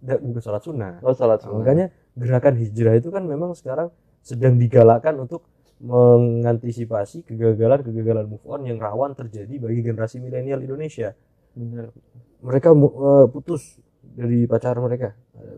Bukan 0.03 0.39
sholat 0.39 0.61
sunnah. 0.63 0.93
kalau 0.99 1.15
salat 1.15 1.39
Nah, 1.43 1.59
makanya 1.59 1.85
gerakan 2.15 2.55
hijrah 2.59 2.95
itu 2.95 3.11
kan 3.11 3.27
memang 3.27 3.53
sekarang 3.53 3.91
sedang 4.23 4.57
digalakkan 4.57 5.19
untuk 5.19 5.45
mengantisipasi 5.83 7.27
kegagalan-kegagalan 7.27 8.25
move 8.31 8.45
on 8.47 8.63
yang 8.63 8.79
rawan 8.79 9.11
terjadi 9.11 9.59
bagi 9.59 9.83
generasi 9.83 10.23
milenial 10.23 10.63
Indonesia. 10.63 11.11
Benar. 11.51 11.91
Mereka 12.39 12.69
eh, 12.71 13.25
putus 13.27 13.79
dari 14.01 14.47
pacaran 14.47 14.81
mereka. 14.81 15.11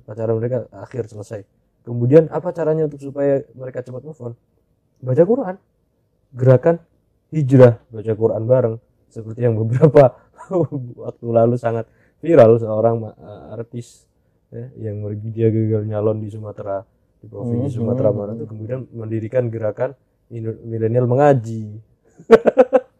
Pacaran 0.03 0.41
mereka 0.41 0.65
akhir 0.73 1.05
selesai. 1.13 1.45
Kemudian 1.85 2.27
apa 2.33 2.51
caranya 2.51 2.89
untuk 2.89 2.99
supaya 2.99 3.45
mereka 3.53 3.85
cepat 3.85 4.03
move 4.03 4.19
on? 4.19 4.33
Baca 4.99 5.23
Quran. 5.23 5.55
Gerakan 6.33 6.75
hijrah. 7.29 7.77
Baca 7.93 8.13
Quran 8.17 8.43
bareng. 8.49 8.75
Seperti 9.07 9.45
yang 9.45 9.55
beberapa 9.55 10.17
waktu 11.05 11.27
lalu 11.29 11.55
sangat 11.61 11.85
viral 12.19 12.57
seorang 12.57 13.05
eh, 13.05 13.55
artis 13.55 14.09
ya, 14.53 14.65
yang 14.89 15.03
dia 15.33 15.47
gagal 15.51 15.83
nyalon 15.87 16.23
di 16.23 16.29
Sumatera 16.31 16.83
di 17.19 17.25
provinsi 17.27 17.67
Mhm. 17.71 17.75
Sumatera 17.75 18.09
mana 18.13 18.33
tuh 18.37 18.47
kemudian 18.47 18.85
mendirikan 18.93 19.49
gerakan 19.49 19.97
milenial 20.67 21.07
mengaji 21.07 21.79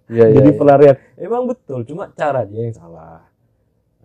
iya 0.08 0.26
iya 0.32 0.36
jadi 0.40 0.50
iya. 0.52 0.58
pelarian 0.58 0.96
emang 1.20 1.44
betul 1.52 1.84
cuma 1.84 2.08
cara 2.16 2.48
dia 2.48 2.66
yang 2.68 2.76
salah 2.76 3.28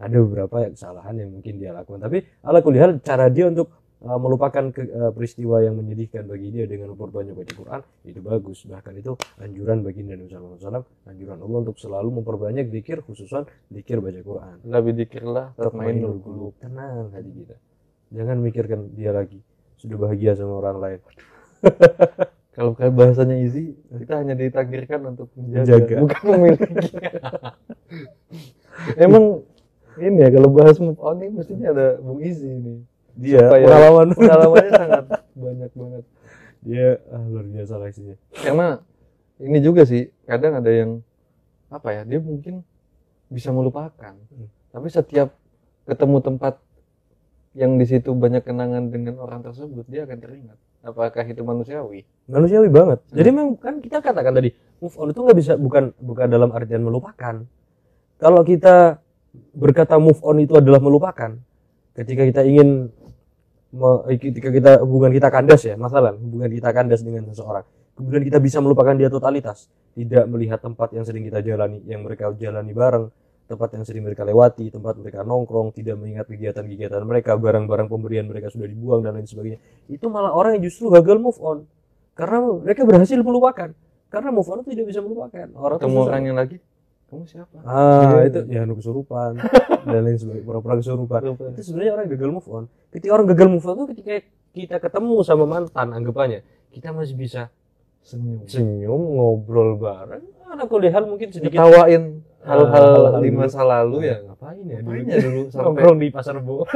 ada 0.03 0.17
beberapa 0.19 0.67
kesalahan 0.75 1.15
yang 1.15 1.31
mungkin 1.31 1.63
dia 1.63 1.71
lakukan 1.71 2.03
tapi 2.03 2.27
ala 2.43 2.59
kulihal 2.59 2.99
cara 2.99 3.31
dia 3.31 3.47
untuk 3.47 3.71
uh, 4.03 4.19
melupakan 4.19 4.65
ke- 4.71 4.91
uh, 4.91 5.11
peristiwa 5.11 5.63
yang 5.63 5.75
menyedihkan 5.75 6.27
bagi 6.27 6.51
dia 6.51 6.67
dengan 6.67 6.93
memperbanyak 6.95 7.35
baca 7.35 7.53
Quran 7.53 7.81
itu 8.05 8.21
bagus. 8.21 8.59
Bahkan 8.67 8.93
itu 8.99 9.13
anjuran 9.39 9.81
bagi 9.81 10.03
Nabi 10.03 10.27
Muhammad 10.29 10.59
SAW 10.59 10.85
anjuran 11.07 11.39
Allah 11.39 11.59
untuk 11.63 11.77
selalu 11.79 12.23
memperbanyak 12.23 12.69
zikir 12.69 13.01
khususan 13.01 13.47
zikir 13.71 13.99
baca 13.99 14.21
Quran. 14.21 14.57
Lebih 14.67 14.93
dikirlah 15.07 15.55
qulub. 15.57 16.19
qulub. 16.21 16.53
Tenang 16.59 17.11
hati 17.11 17.31
kita. 17.33 17.57
Jangan 18.13 18.37
mikirkan 18.39 18.81
dia 18.93 19.11
lagi 19.11 19.41
sudah 19.81 19.97
bahagia 19.99 20.37
sama 20.37 20.61
orang 20.61 20.79
lain. 20.79 21.01
Kalau 22.53 22.77
kayak 22.77 22.93
bahasanya 22.93 23.41
easy 23.41 23.73
kita 23.89 24.21
hanya 24.21 24.37
ditakdirkan 24.37 25.01
untuk 25.09 25.33
menjaga, 25.33 25.73
Menjaga. 25.73 25.97
bukan 26.05 26.23
memiliki. 26.37 26.73
Emang 28.97 29.25
ini 29.97 30.21
ya 30.21 30.29
kalau 30.29 30.49
bahas 30.53 30.77
move 30.77 31.01
on 31.01 31.21
ini 31.21 31.33
mestinya 31.33 31.73
ada 31.73 31.87
Bung 32.01 32.21
Easy 32.21 32.49
ini 32.49 32.85
dia 33.17 33.41
Supaya- 33.45 33.67
pengalaman 33.69 34.07
pengalamannya 34.19 34.73
sangat 34.83 35.05
banyak 35.33 35.73
banget 35.73 36.05
dia 36.63 36.89
ah, 37.11 37.25
luar 37.27 37.47
biasa 37.49 37.73
lah 37.77 37.89
isinya 37.91 38.17
karena 38.33 38.67
ini 39.43 39.59
juga 39.59 39.83
sih 39.83 40.09
kadang 40.25 40.63
ada 40.63 40.71
yang 40.71 40.91
apa 41.69 41.89
ya 41.91 42.03
dia 42.05 42.21
mungkin 42.23 42.63
bisa 43.27 43.51
melupakan 43.51 44.15
Hmm. 44.33 44.49
tapi 44.71 44.87
setiap 44.89 45.35
ketemu 45.85 46.23
tempat 46.23 46.61
yang 47.53 47.77
di 47.77 47.85
situ 47.85 48.13
banyak 48.17 48.45
kenangan 48.45 48.89
dengan 48.89 49.21
orang 49.21 49.45
tersebut 49.45 49.85
dia 49.89 50.09
akan 50.09 50.19
teringat 50.21 50.57
apakah 50.83 51.25
itu 51.25 51.43
manusiawi 51.43 52.03
manusiawi 52.27 52.69
banget. 52.71 52.99
Hmm. 53.07 53.17
Jadi 53.19 53.29
memang 53.29 53.55
kan 53.59 53.75
kita 53.79 53.99
katakan 54.01 54.33
tadi 54.33 54.51
move 54.79 54.95
on 54.97 55.11
itu 55.11 55.21
nggak 55.21 55.39
bisa 55.39 55.53
bukan 55.59 55.93
bukan 55.99 56.27
dalam 56.27 56.51
artian 56.51 56.83
melupakan. 56.83 57.45
Kalau 58.19 58.43
kita 58.47 59.03
berkata 59.55 59.99
move 59.99 60.19
on 60.23 60.39
itu 60.39 60.55
adalah 60.55 60.79
melupakan, 60.79 61.35
ketika 61.99 62.23
kita 62.23 62.43
ingin 62.47 62.93
ketika 64.21 64.49
kita 64.53 64.71
hubungan 64.85 65.11
kita 65.13 65.29
kandas 65.33 65.65
ya, 65.65 65.75
masalah 65.81 66.13
hubungan 66.13 66.53
kita 66.53 66.71
kandas 66.77 67.01
dengan 67.01 67.25
seseorang, 67.33 67.65
kemudian 67.97 68.23
kita 68.23 68.39
bisa 68.39 68.61
melupakan 68.61 68.93
dia 68.93 69.09
totalitas. 69.09 69.73
Tidak 69.93 70.25
melihat 70.29 70.61
tempat 70.61 70.93
yang 70.97 71.05
sering 71.05 71.25
kita 71.29 71.45
jalani 71.45 71.85
yang 71.85 72.05
mereka 72.05 72.33
jalani 72.37 72.73
bareng 72.73 73.13
tempat 73.53 73.77
yang 73.77 73.85
sering 73.85 74.01
mereka 74.09 74.25
lewati 74.25 74.73
tempat 74.73 74.97
mereka 74.97 75.21
nongkrong 75.29 75.77
tidak 75.77 76.01
mengingat 76.01 76.25
kegiatan-kegiatan 76.25 77.05
mereka 77.05 77.37
barang-barang 77.37 77.85
pemberian 77.91 78.25
mereka 78.25 78.49
sudah 78.49 78.65
dibuang 78.65 79.05
dan 79.05 79.21
lain 79.21 79.29
sebagainya. 79.29 79.61
Itu 79.93 80.09
malah 80.09 80.33
orang 80.33 80.57
yang 80.57 80.73
justru 80.73 80.89
gagal 80.89 81.21
move 81.21 81.37
on. 81.45 81.69
Karena 82.17 82.41
mereka 82.41 82.89
berhasil 82.89 83.21
melupakan. 83.21 83.77
Karena 84.09 84.29
move 84.33 84.49
on 84.49 84.65
itu 84.65 84.73
tidak 84.73 84.87
bisa 84.89 85.01
melupakan. 85.05 85.47
Orang 85.57 85.81
orang 85.85 86.23
yang 86.25 86.37
lagi 86.37 86.61
kamu 87.13 87.25
siapa? 87.29 87.57
Ah 87.63 88.17
Iya. 88.19 88.33
itu 88.33 88.41
ya 88.49 88.61
nu 88.65 88.75
kesurupan. 88.75 89.37
Dan 89.85 90.01
lain 90.03 90.17
sebagainya 90.17 90.43
pura-pura 90.43 90.75
kesurupan. 90.75 91.21
Itu 91.53 91.61
sebenarnya 91.63 91.93
orang 91.93 92.07
gagal 92.09 92.31
move 92.31 92.49
on. 92.49 92.65
Ketika 92.89 93.13
orang 93.13 93.27
gagal 93.29 93.49
move 93.49 93.67
on 93.67 93.75
tuh 93.77 93.89
ketika 93.93 94.13
kita 94.51 94.77
ketemu 94.79 95.15
sama 95.21 95.45
mantan 95.45 95.89
anggapannya 95.91 96.41
kita 96.69 96.89
masih 96.91 97.13
bisa 97.15 97.53
senyum. 98.01 98.43
Senyum 98.45 99.01
ngobrol 99.13 99.77
bareng. 99.77 100.25
Ada 100.47 100.65
kuliah 100.65 100.97
mungkin 100.99 101.29
sedikit. 101.29 101.53
Ketawain 101.55 102.25
hal-hal 102.43 102.69
hal-hal 103.07 103.21
di 103.21 103.31
masa 103.31 103.63
lalu 103.63 104.09
ya 104.09 104.19
Ah, 104.19 104.35
ngapain 104.35 104.65
ya? 104.65 104.79
ngapain 104.81 104.99
dulu 104.99 105.13
ya? 105.13 105.19
dulu 105.21 105.41
sampai 105.53 105.63
nongkrong 105.63 105.97
di 105.97 106.09
pasar 106.11 106.37
bu 106.39 106.57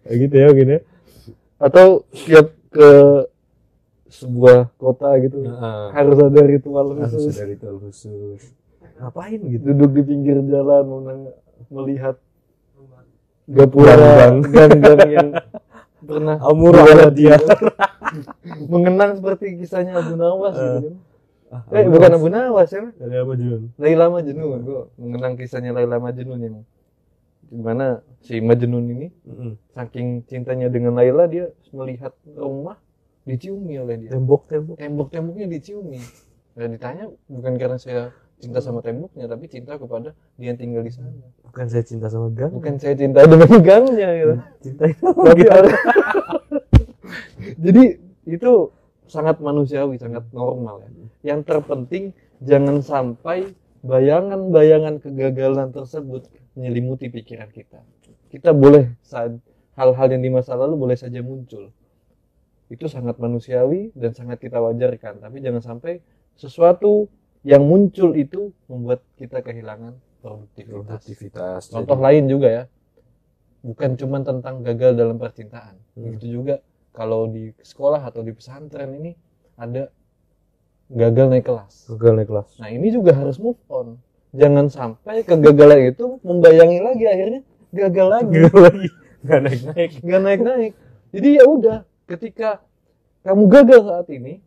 Kayak 0.00 0.16
gitu 0.18 0.34
ya 0.34 0.48
gini 0.52 0.76
atau 1.60 2.08
tiap 2.10 2.56
ke 2.72 2.88
sebuah 4.10 4.74
kota 4.74 5.14
gitu. 5.22 5.46
Harus 5.94 6.18
ada 6.18 6.40
ritual 6.42 6.98
harus 6.98 7.14
khusus. 7.14 7.34
ada 7.38 7.46
ritual 7.46 7.76
khusus. 7.78 8.42
Ngapain 8.98 9.38
gitu? 9.38 9.62
Duduk 9.72 9.90
di 9.96 10.02
pinggir 10.04 10.36
jalan 10.44 10.84
melihat 11.70 12.18
gapura. 13.46 14.34
Gang-gang. 14.44 15.00
yang 15.16 15.28
pernah 16.00 16.36
Amur 16.42 16.74
dia 17.14 17.36
mengenang 18.72 19.20
seperti 19.20 19.60
kisahnya 19.60 20.00
Abu 20.00 20.18
Nawas 20.18 20.56
gitu 20.58 20.78
kan. 20.90 20.94
Ah, 21.50 21.66
Eh 21.74 21.86
bukan 21.90 22.14
Abu 22.14 22.30
Nawas 22.30 22.70
ya, 22.70 22.94
dari 22.94 23.18
apa 23.18 23.34
Jun? 23.34 23.74
Laila 23.74 24.06
Majnun. 24.06 24.60
Gue 24.62 24.82
mengenang 24.94 25.34
kisahnya 25.34 25.74
Laila 25.74 25.98
Majnun 25.98 26.38
yang 26.38 26.56
di 27.50 27.58
mana 27.58 28.06
si 28.22 28.38
Majnun 28.38 28.86
ini 28.86 29.08
saking 29.74 30.22
cintanya 30.30 30.70
dengan 30.70 30.94
Laila 30.94 31.26
dia 31.26 31.50
melihat 31.74 32.14
rumah 32.38 32.78
diciumi 33.22 33.74
oleh 33.76 33.96
dia. 33.98 34.10
tembok 34.12 34.46
tembok 34.46 34.76
Tembok-temboknya 34.76 35.46
diciumi. 35.46 36.00
Dan 36.52 36.74
ditanya 36.74 37.04
bukan 37.26 37.52
karena 37.56 37.76
saya 37.76 38.10
cinta 38.40 38.58
sama 38.58 38.80
temboknya 38.80 39.28
tapi 39.28 39.46
cinta 39.46 39.76
kepada 39.76 40.16
dia 40.34 40.50
yang 40.50 40.58
tinggal 40.58 40.80
di 40.80 40.88
sana. 40.88 41.12
bukan 41.44 41.66
saya 41.66 41.84
cinta 41.84 42.08
sama 42.08 42.32
gang 42.32 42.52
Bukan 42.56 42.74
saya 42.76 42.96
cinta 42.96 43.20
dengan 43.22 43.52
gangnya 43.60 44.08
gitu. 44.16 44.34
cinta 44.62 44.84
itu 44.88 45.04
Tapi 45.04 45.42
ada- 45.46 45.76
Jadi 47.64 47.82
itu 48.26 48.52
sangat 49.06 49.40
manusiawi, 49.40 49.98
sangat 49.98 50.24
normal 50.30 50.80
ya. 50.80 50.90
Yang 51.34 51.40
terpenting 51.46 52.04
jangan 52.40 52.80
sampai 52.80 53.52
bayangan-bayangan 53.82 55.00
kegagalan 55.00 55.68
tersebut 55.70 56.24
menyelimuti 56.54 57.08
pikiran 57.08 57.48
kita. 57.50 57.80
Kita 58.28 58.52
boleh 58.52 58.94
saat 59.02 59.36
hal-hal 59.74 60.08
yang 60.08 60.22
di 60.22 60.30
masa 60.30 60.54
lalu 60.54 60.76
boleh 60.78 60.96
saja 60.96 61.20
muncul. 61.20 61.72
Itu 62.70 62.86
sangat 62.86 63.18
manusiawi 63.18 63.90
dan 63.98 64.14
sangat 64.14 64.38
kita 64.38 64.62
wajarkan, 64.62 65.18
tapi 65.18 65.42
jangan 65.42 65.58
sampai 65.58 65.98
sesuatu 66.38 67.10
yang 67.42 67.66
muncul 67.66 68.14
itu 68.14 68.54
membuat 68.70 69.02
kita 69.18 69.42
kehilangan 69.42 69.98
produktivitas. 70.22 70.70
produktivitas 70.86 71.62
Contoh 71.68 71.98
Jadi, 71.98 72.04
lain 72.06 72.24
juga 72.30 72.48
ya, 72.48 72.64
bukan 73.66 73.90
cuma 73.98 74.22
tentang 74.22 74.62
gagal 74.62 74.94
dalam 74.94 75.18
percintaan. 75.18 75.74
Hmm. 75.98 76.14
Itu 76.14 76.30
juga 76.30 76.62
kalau 76.94 77.26
di 77.26 77.50
sekolah 77.58 78.06
atau 78.06 78.22
di 78.22 78.30
pesantren 78.30 78.94
ini 78.94 79.18
ada 79.58 79.90
gagal 80.90 81.26
naik 81.26 81.46
kelas. 81.46 81.86
gagal 81.94 82.12
naik 82.18 82.28
kelas 82.30 82.48
Nah 82.58 82.68
ini 82.70 82.90
juga 82.90 83.14
harus 83.14 83.38
move 83.38 83.58
on. 83.70 83.98
Jangan 84.30 84.70
sampai 84.70 85.26
kegagalan 85.26 85.90
itu 85.90 86.22
membayangi 86.22 86.78
lagi 86.82 87.04
akhirnya 87.06 87.40
gagal 87.70 88.06
lagi, 88.10 88.34
gagal 88.34 88.62
lagi 88.62 88.88
nggak 89.20 89.40
naik 89.44 89.60
naik 89.68 89.90
nggak 90.00 90.22
naik 90.22 90.40
naik. 90.40 90.72
Jadi 91.10 91.28
ya 91.36 91.44
udah, 91.44 91.78
ketika 92.10 92.58
kamu 93.22 93.42
gagal 93.46 93.80
saat 93.86 94.08
ini, 94.10 94.40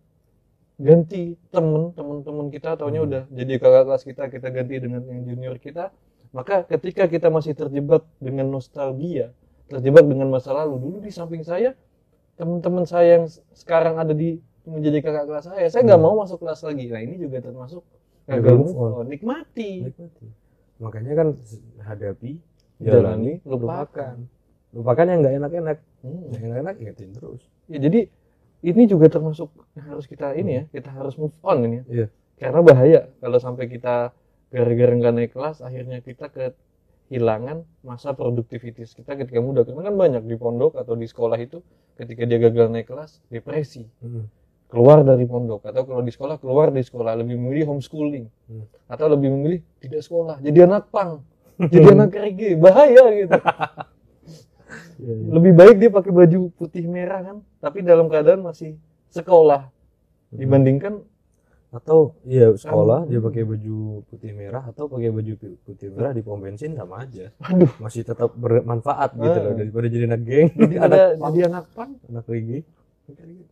ganti 0.76 1.38
temen 1.48 1.94
temen-temen 1.94 2.50
kita 2.50 2.76
taunya 2.76 3.00
Hmm. 3.00 3.08
udah 3.08 3.24
jadi 3.30 3.54
kakak 3.56 3.84
kelas 3.88 4.04
kita 4.04 4.24
kita 4.28 4.48
ganti 4.50 4.76
dengan 4.82 5.02
yang 5.06 5.22
junior 5.24 5.56
kita 5.58 5.94
maka 6.34 6.66
ketika 6.66 7.06
kita 7.06 7.30
masih 7.30 7.54
terjebak 7.54 8.02
dengan 8.18 8.50
nostalgia 8.50 9.30
terjebak 9.70 10.02
dengan 10.04 10.34
masa 10.34 10.50
lalu 10.52 10.82
dulu 10.82 10.98
di 11.00 11.14
samping 11.14 11.46
saya 11.46 11.78
teman-teman 12.34 12.90
saya 12.90 13.22
yang 13.22 13.26
sekarang 13.54 14.02
ada 14.02 14.18
di 14.18 14.42
menjadi 14.66 15.06
kakak 15.06 15.26
kelas 15.30 15.46
saya 15.46 15.68
saya 15.70 15.82
nggak 15.86 16.00
Hmm. 16.02 16.10
mau 16.10 16.16
masuk 16.26 16.42
kelas 16.42 16.66
lagi 16.66 16.86
nah 16.90 17.02
ini 17.02 17.16
juga 17.22 17.38
termasuk 17.40 17.84
Gagal 18.26 18.56
move 18.58 18.74
on. 18.74 19.06
nikmati 19.06 19.72
Nikmati. 19.86 20.26
makanya 20.82 21.14
kan 21.14 21.28
hadapi 21.86 22.42
jalani 22.82 22.82
jalani 22.82 23.34
lupakan 23.46 23.62
lupakan 23.62 24.16
lupakan 24.74 25.06
yang 25.06 25.20
nggak 25.22 25.36
enak-enak. 25.40 25.78
Hmm. 26.04 26.24
yang 26.34 26.44
enak-enak 26.52 26.76
ingetin 26.82 27.10
terus. 27.14 27.42
Ya 27.70 27.78
jadi 27.80 28.10
ini 28.64 28.84
juga 28.90 29.08
termasuk 29.08 29.54
yang 29.78 29.86
harus 29.94 30.06
kita 30.10 30.34
ini 30.34 30.52
ya 30.52 30.64
kita 30.72 30.90
harus 30.92 31.16
move 31.16 31.36
on 31.46 31.58
ini 31.64 31.78
ya. 31.80 31.86
Iya. 31.88 32.08
karena 32.34 32.60
bahaya 32.60 33.02
kalau 33.22 33.40
sampai 33.40 33.72
kita 33.72 34.12
gara-gara 34.52 34.94
nggak 34.94 35.14
naik 35.14 35.32
kelas 35.32 35.64
akhirnya 35.64 36.04
kita 36.04 36.28
kehilangan 36.34 37.62
masa 37.86 38.18
produktivitas 38.18 38.98
kita 38.98 39.14
ketika 39.14 39.40
muda. 39.40 39.62
Karena 39.62 39.92
kan 39.92 39.96
banyak 39.96 40.24
di 40.26 40.36
pondok 40.36 40.80
atau 40.82 40.98
di 40.98 41.06
sekolah 41.06 41.38
itu 41.38 41.62
ketika 42.00 42.26
dia 42.26 42.40
gagal 42.42 42.74
naik 42.74 42.90
kelas 42.90 43.22
depresi. 43.30 43.86
Keluar 44.66 45.06
dari 45.06 45.30
pondok 45.30 45.70
atau 45.70 45.86
kalau 45.86 46.02
di 46.02 46.10
sekolah 46.10 46.42
keluar 46.42 46.74
dari 46.74 46.82
sekolah. 46.82 47.14
Lebih 47.22 47.38
memilih 47.38 47.70
homeschooling. 47.70 48.26
Hmm. 48.50 48.66
atau 48.90 49.10
lebih 49.10 49.30
memilih 49.30 49.60
tidak 49.82 50.02
sekolah. 50.06 50.42
Jadi 50.42 50.60
anak 50.66 50.90
pang. 50.90 51.22
Jadi 51.58 51.86
anak 51.96 52.14
reggae. 52.14 52.58
Bahaya 52.58 53.04
gitu 53.14 53.38
Iya, 54.96 55.14
iya. 55.14 55.30
lebih 55.32 55.54
baik 55.54 55.76
dia 55.78 55.90
pakai 55.90 56.12
baju 56.12 56.40
putih 56.54 56.86
merah 56.86 57.20
kan? 57.22 57.38
Tapi 57.60 57.82
dalam 57.82 58.08
keadaan 58.08 58.42
masih 58.42 58.78
sekolah. 59.10 59.70
Dibandingkan 60.30 61.02
atau 61.70 62.14
iya 62.24 62.54
sekolah 62.54 63.02
Kamu- 63.02 63.10
dia 63.10 63.20
pakai 63.20 63.44
baju 63.44 63.78
putih 64.06 64.32
merah 64.32 64.64
atau 64.64 64.86
pakai 64.86 65.10
baju 65.10 65.34
putih 65.64 65.90
merah 65.90 66.12
di 66.12 66.22
pom 66.22 66.38
bensin 66.38 66.74
sama 66.74 67.02
aja. 67.02 67.34
Aduh. 67.40 67.70
Masih 67.78 68.02
tetap 68.02 68.30
bermanfaat 68.32 69.14
gitu 69.16 69.34
Ah. 69.34 69.44
loh 69.44 69.54
daripada 69.54 69.86
jadi 69.88 70.06
anak 70.06 70.22
geng. 70.22 70.48
Jadi 70.54 70.76
anak 70.80 70.86
ada 70.88 71.02
jadi 71.18 71.40
anak 71.50 71.66
pang 71.74 71.92
anak 72.04 72.26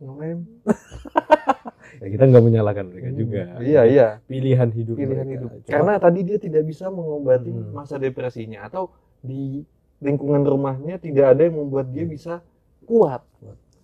ngelem 0.00 0.38
ya 2.00 2.06
kita 2.08 2.24
nggak 2.24 2.42
menyalahkan 2.42 2.84
mereka 2.88 3.10
juga. 3.12 3.42
Iya 3.60 3.82
iya. 3.84 4.08
pilihan 4.24 4.68
hidup 4.70 4.96
pilihan 4.96 5.22
mereka. 5.22 5.34
hidup. 5.36 5.50
Cuma- 5.52 5.68
karena 5.68 5.92
tadi 5.98 6.20
dia 6.22 6.38
tidak 6.38 6.62
bisa 6.64 6.88
mengobati 6.88 7.50
Hmm. 7.50 7.70
masa 7.70 7.96
depresinya 7.96 8.64
atau 8.64 8.88
di 9.20 9.60
lingkungan 10.02 10.42
rumahnya 10.42 10.98
tidak 10.98 11.38
ada 11.38 11.46
yang 11.46 11.56
membuat 11.62 11.88
dia 11.94 12.04
bisa 12.04 12.42
kuat. 12.84 13.22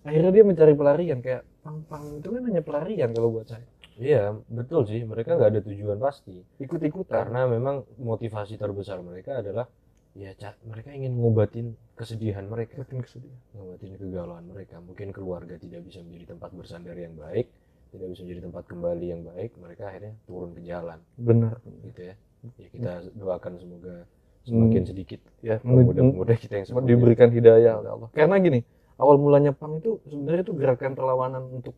Akhirnya 0.03 0.31
dia 0.35 0.43
mencari 0.43 0.73
pelarian 0.75 1.19
kayak 1.23 1.47
pang-pang 1.63 2.19
itu 2.19 2.27
kan 2.27 2.43
hanya 2.43 2.61
pelarian 2.63 3.09
kalau 3.15 3.31
buat 3.31 3.47
saya. 3.47 3.65
Iya 3.99 4.31
betul 4.47 4.87
sih 4.87 5.03
mereka 5.03 5.35
nggak 5.35 5.49
ada 5.55 5.61
tujuan 5.63 5.99
pasti. 5.99 6.39
Ikut-ikutan. 6.59 7.19
Karena 7.27 7.47
memang 7.47 7.83
motivasi 7.99 8.55
terbesar 8.55 9.03
mereka 9.03 9.43
adalah 9.43 9.67
ya 10.15 10.31
mereka 10.67 10.91
ingin 10.95 11.15
ngobatin 11.19 11.75
kesedihan 11.95 12.47
mereka. 12.47 12.79
Makin 12.83 12.99
kesedihan. 13.03 13.39
ngobatin 13.55 13.99
kegalauan 13.99 14.45
mereka. 14.47 14.79
Mungkin 14.79 15.11
keluarga 15.11 15.55
tidak 15.59 15.83
bisa 15.83 15.99
menjadi 15.99 16.35
tempat 16.35 16.51
bersandar 16.55 16.95
yang 16.95 17.15
baik 17.15 17.51
tidak 17.89 18.07
bisa 18.13 18.21
menjadi 18.21 18.41
tempat 18.45 18.63
kembali 18.69 19.05
yang 19.09 19.21
baik 19.25 19.51
mereka 19.57 19.89
akhirnya 19.89 20.13
turun 20.29 20.51
ke 20.53 20.61
jalan. 20.61 20.99
Benar. 21.17 21.57
Gitu 21.65 22.01
ya. 22.13 22.15
Ya 22.55 22.67
kita 22.71 22.91
doakan 23.19 23.53
semoga 23.59 24.07
semakin 24.47 24.83
sedikit 24.87 25.19
ya 25.43 25.59
pemuda-pemuda 25.61 26.33
kita 26.39 26.63
yang 26.63 26.67
seperti 26.67 26.87
diberikan 26.95 27.29
hidayah 27.29 27.79
oleh 27.83 27.89
Allah. 27.91 28.09
Karena 28.15 28.35
gini, 28.39 28.59
awal 28.99 29.15
mulanya 29.19 29.51
PAN 29.55 29.79
itu 29.79 29.99
sebenarnya 30.07 30.43
itu 30.47 30.53
gerakan 30.55 30.91
perlawanan 30.95 31.43
untuk 31.49 31.75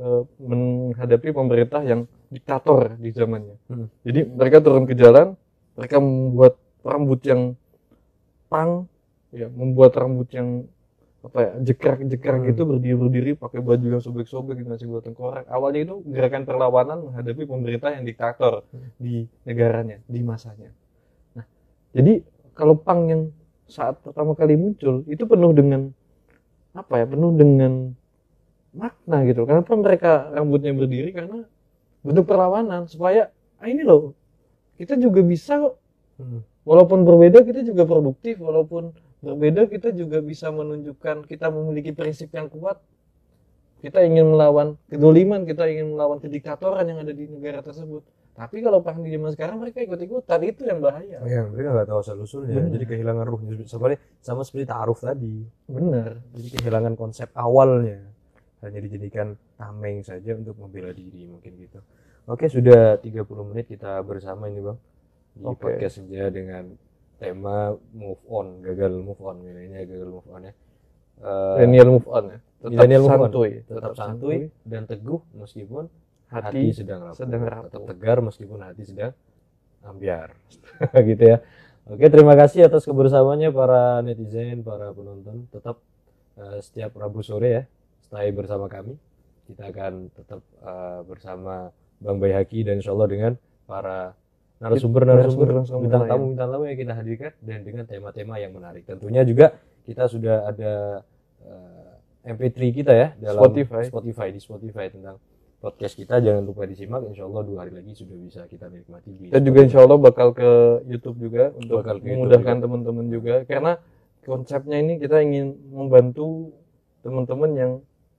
eh, 0.00 0.22
menghadapi 0.40 1.28
pemerintah 1.32 1.80
yang 1.84 2.08
diktator 2.30 2.96
di 2.98 3.10
zamannya. 3.14 3.56
Hmm. 3.70 3.86
Jadi 4.02 4.20
mereka 4.26 4.58
turun 4.60 4.84
ke 4.84 4.94
jalan, 4.98 5.38
mereka 5.78 5.96
membuat 6.02 6.54
rambut 6.82 7.20
yang 7.26 7.54
pang, 8.46 8.86
ya, 9.34 9.50
membuat 9.50 9.94
rambut 9.98 10.28
yang 10.30 10.64
apa 11.26 11.38
ya, 11.42 11.52
jekrak-jekrak 11.74 12.38
Hmm. 12.38 12.48
gitu 12.54 12.62
berdiri-berdiri 12.62 13.34
pakai 13.34 13.58
baju 13.58 13.98
yang 13.98 14.02
sobek-sobek 14.02 14.62
ngasih 14.62 14.86
buat 14.86 15.02
tengkorak. 15.02 15.50
Awalnya 15.50 15.90
itu 15.90 15.94
gerakan 16.06 16.46
perlawanan 16.46 17.02
menghadapi 17.10 17.42
pemerintah 17.50 17.90
yang 17.90 18.06
diktator 18.06 18.62
di 18.94 19.26
negaranya, 19.42 19.98
di 20.06 20.22
masanya. 20.22 20.70
Jadi 21.96 22.20
kalau 22.52 22.76
pang 22.76 23.08
yang 23.08 23.22
saat 23.64 23.96
pertama 24.04 24.36
kali 24.36 24.54
muncul 24.54 25.02
itu 25.08 25.24
penuh 25.24 25.52
dengan 25.56 25.90
apa 26.76 27.00
ya 27.00 27.06
penuh 27.08 27.32
dengan 27.32 27.96
makna 28.76 29.24
gitu. 29.24 29.48
Kenapa 29.48 29.72
mereka 29.72 30.28
rambutnya 30.28 30.76
berdiri? 30.76 31.10
Karena 31.16 31.40
bentuk 32.04 32.28
perlawanan 32.28 32.84
supaya 32.84 33.32
ah 33.56 33.66
ini 33.66 33.80
loh 33.80 34.12
kita 34.76 35.00
juga 35.00 35.24
bisa 35.24 35.56
kok. 35.56 35.76
Hmm. 36.16 36.40
walaupun 36.64 37.04
berbeda 37.04 37.44
kita 37.44 37.64
juga 37.64 37.88
produktif. 37.88 38.40
Walaupun 38.40 38.92
berbeda 39.24 39.64
kita 39.68 39.92
juga 39.96 40.20
bisa 40.20 40.52
menunjukkan 40.52 41.24
kita 41.24 41.48
memiliki 41.48 41.96
prinsip 41.96 42.28
yang 42.36 42.52
kuat. 42.52 42.76
Kita 43.80 44.04
ingin 44.04 44.36
melawan 44.36 44.76
kedoliman 44.88 45.44
kita 45.48 45.68
ingin 45.68 45.96
melawan 45.96 46.20
kediktatoran 46.20 46.84
yang 46.88 47.00
ada 47.04 47.12
di 47.12 47.28
negara 47.28 47.60
tersebut 47.60 48.04
tapi 48.36 48.60
kalau 48.60 48.84
perang 48.84 49.00
di 49.00 49.10
zaman 49.10 49.32
sekarang 49.32 49.56
mereka 49.56 49.80
ikut-ikutan 49.80 50.40
itu 50.44 50.68
yang 50.68 50.84
bahaya 50.84 51.18
Oh, 51.18 51.28
ya, 51.28 51.48
mereka 51.48 51.68
nggak 51.72 51.88
tahu 51.88 51.98
asal 52.04 52.16
usulnya, 52.20 52.68
jadi 52.68 52.84
kehilangan 52.84 53.24
ruhnya. 53.24 53.56
Sebenarnya 53.64 53.98
sama 54.20 54.44
seperti 54.44 54.68
taaruf 54.68 55.00
tadi, 55.00 55.40
benar 55.64 56.20
jadi 56.36 56.48
kehilangan 56.60 56.94
konsep 56.94 57.32
awalnya, 57.32 58.04
hanya 58.60 58.78
dijadikan 58.84 59.34
tameng 59.56 60.04
saja 60.04 60.36
untuk 60.36 60.60
membela 60.60 60.92
diri 60.92 61.24
mungkin 61.24 61.56
gitu. 61.56 61.80
Oke, 62.28 62.52
sudah 62.52 63.00
30 63.00 63.24
menit 63.48 63.66
kita 63.66 63.96
bersama 64.04 64.52
ini 64.52 64.60
bang 64.60 64.78
di 65.32 65.44
Oke. 65.48 65.56
podcast 65.56 66.04
senja 66.04 66.28
dengan 66.28 66.76
tema 67.16 67.72
move 67.96 68.20
on, 68.28 68.60
gagal 68.60 68.92
move 69.00 69.20
on, 69.24 69.40
nilainya 69.40 69.88
gagal 69.88 70.12
move 70.12 70.28
on 70.28 70.44
ya. 70.44 70.52
Eh, 71.16 71.54
millennial 71.64 71.88
move 71.96 72.08
on 72.12 72.24
ya 72.28 72.38
tetap 72.60 72.72
millennial 72.76 73.00
move 73.00 73.08
on. 73.08 73.20
santuy 73.24 73.50
tetap 73.64 73.92
santuy 73.96 74.38
dan 74.68 74.82
teguh 74.84 75.20
meskipun 75.32 75.88
hati, 76.42 76.70
hati 76.70 76.78
sedang 76.84 77.00
rapuh. 77.08 77.18
sedang 77.18 77.42
rapuh. 77.42 77.64
tetap 77.68 77.82
tegar 77.88 78.18
meskipun 78.24 78.58
hati 78.62 78.82
sedang 78.84 79.12
ambiar 79.86 80.34
gitu 81.10 81.24
ya 81.24 81.38
oke 81.86 82.06
terima 82.10 82.34
kasih 82.34 82.66
atas 82.66 82.82
kebersamaannya 82.84 83.50
para 83.54 84.02
netizen 84.02 84.60
para 84.66 84.90
penonton 84.92 85.46
tetap 85.50 85.80
eh, 86.36 86.58
setiap 86.60 86.94
Rabu 86.98 87.22
sore 87.22 87.48
ya 87.48 87.62
stay 88.02 88.30
bersama 88.34 88.66
kami 88.66 88.98
kita 89.46 89.70
akan 89.70 90.10
tetap 90.14 90.40
eh, 90.62 91.00
bersama 91.06 91.70
Bang 92.02 92.20
Bayhaki 92.20 92.66
dan 92.66 92.82
insya 92.82 92.92
Allah 92.92 93.08
dengan 93.08 93.32
para 93.64 94.12
narasumber 94.60 95.04
narasumber 95.04 95.52
Narasumber-narasumber 95.52 95.84
bintang 95.84 96.02
lain. 96.04 96.10
tamu 96.10 96.24
bintang 96.32 96.50
tamu 96.52 96.64
yang 96.64 96.78
kita 96.80 96.94
hadirkan 96.96 97.32
dan 97.44 97.58
dengan 97.64 97.84
tema-tema 97.84 98.34
yang 98.40 98.52
menarik 98.56 98.82
tentunya 98.88 99.22
juga 99.24 99.56
kita 99.84 100.08
sudah 100.10 100.48
ada 100.48 100.72
eh, 101.44 101.76
MP3 102.26 102.58
kita 102.74 102.92
ya 102.92 103.08
dalam 103.22 103.38
Spotify. 103.46 103.82
Spotify 103.86 104.28
di 104.34 104.40
Spotify 104.42 104.86
tentang 104.90 105.22
podcast 105.60 105.94
kita 105.96 106.20
jangan 106.20 106.44
lupa 106.44 106.68
disimak. 106.68 107.02
Insya 107.08 107.24
Allah 107.24 107.42
dua 107.42 107.58
hari 107.64 107.72
lagi 107.72 107.92
sudah 107.96 108.16
bisa 108.16 108.40
kita 108.46 108.68
nikmati 108.68 109.10
di 109.16 109.32
dan 109.32 109.42
juga 109.42 109.60
insya 109.64 109.80
Allah 109.82 109.98
bakal 109.98 110.36
ke 110.36 110.82
YouTube 110.86 111.18
juga 111.20 111.52
untuk 111.56 111.82
Bakal 111.82 111.96
ke 112.00 112.06
memudahkan 112.12 112.56
teman-teman 112.62 113.06
juga. 113.08 113.34
Karena 113.48 113.80
konsepnya 114.22 114.76
ini 114.80 115.00
kita 115.00 115.22
ingin 115.24 115.56
membantu 115.72 116.52
teman-teman 117.00 117.50
yang 117.56 117.72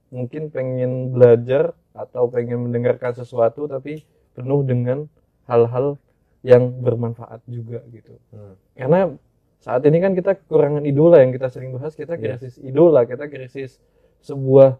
mungkin 0.09 0.49
pengen 0.49 1.11
belajar 1.11 1.75
atau 1.91 2.31
pengen 2.31 2.69
mendengarkan 2.69 3.11
sesuatu 3.11 3.67
tapi 3.67 4.07
penuh 4.31 4.63
dengan 4.63 5.11
hal-hal 5.49 5.99
yang 6.45 6.69
bermanfaat 6.79 7.43
juga 7.49 7.83
gitu. 7.89 8.15
Hmm. 8.31 8.55
karena 8.77 9.17
saat 9.57 9.83
ini 9.89 9.97
kan 9.99 10.13
kita 10.13 10.37
kekurangan 10.37 10.85
idola 10.85 11.19
yang 11.19 11.33
kita 11.33 11.49
sering 11.51 11.75
bahas. 11.75 11.97
Kita 11.97 12.15
krisis 12.15 12.61
idola 12.61 13.03
kita 13.03 13.27
krisis 13.27 13.81
sebuah 14.23 14.77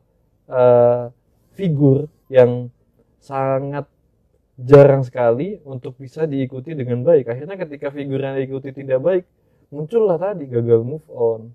eh, 0.48 1.04
figur 1.58 2.06
yang 2.30 2.70
sangat 3.18 3.90
jarang 4.62 5.02
sekali 5.02 5.58
untuk 5.66 5.98
bisa 5.98 6.30
diikuti 6.30 6.78
dengan 6.78 7.02
baik. 7.02 7.34
Akhirnya 7.34 7.58
ketika 7.58 7.90
figur 7.90 8.22
yang 8.22 8.38
diikuti 8.38 8.70
tidak 8.70 9.02
baik 9.02 9.26
muncullah 9.74 10.16
tadi 10.16 10.48
gagal 10.48 10.82
move 10.86 11.04
on. 11.12 11.52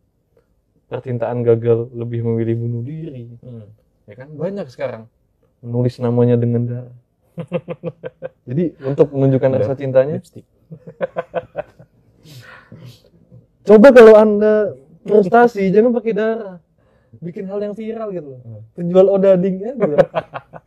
Percintaan 0.90 1.40
gagal 1.40 1.88
lebih 1.96 2.20
memilih 2.20 2.56
bunuh 2.60 2.82
diri. 2.84 3.32
Hmm. 3.40 3.64
ya 4.04 4.14
kan? 4.18 4.28
Banyak 4.28 4.68
sekarang 4.68 5.08
menulis 5.64 5.96
namanya 6.02 6.36
dengan 6.36 6.62
darah. 6.68 6.96
Jadi 8.48 8.76
untuk 8.84 9.08
menunjukkan 9.08 9.50
rasa 9.56 9.72
cintanya. 9.72 10.20
Coba 13.66 13.88
kalau 13.94 14.14
anda 14.18 14.76
prestasi 15.06 15.72
jangan 15.72 15.96
pakai 15.96 16.12
darah, 16.12 16.60
bikin 17.20 17.44
hal 17.50 17.58
yang 17.60 17.74
viral 17.76 18.08
gitu. 18.14 18.28
loh. 18.36 18.40
Hmm. 18.40 18.62
Penjual 18.72 19.06
odading 19.12 19.56
kan 19.60 19.74
gitu. 19.76 19.96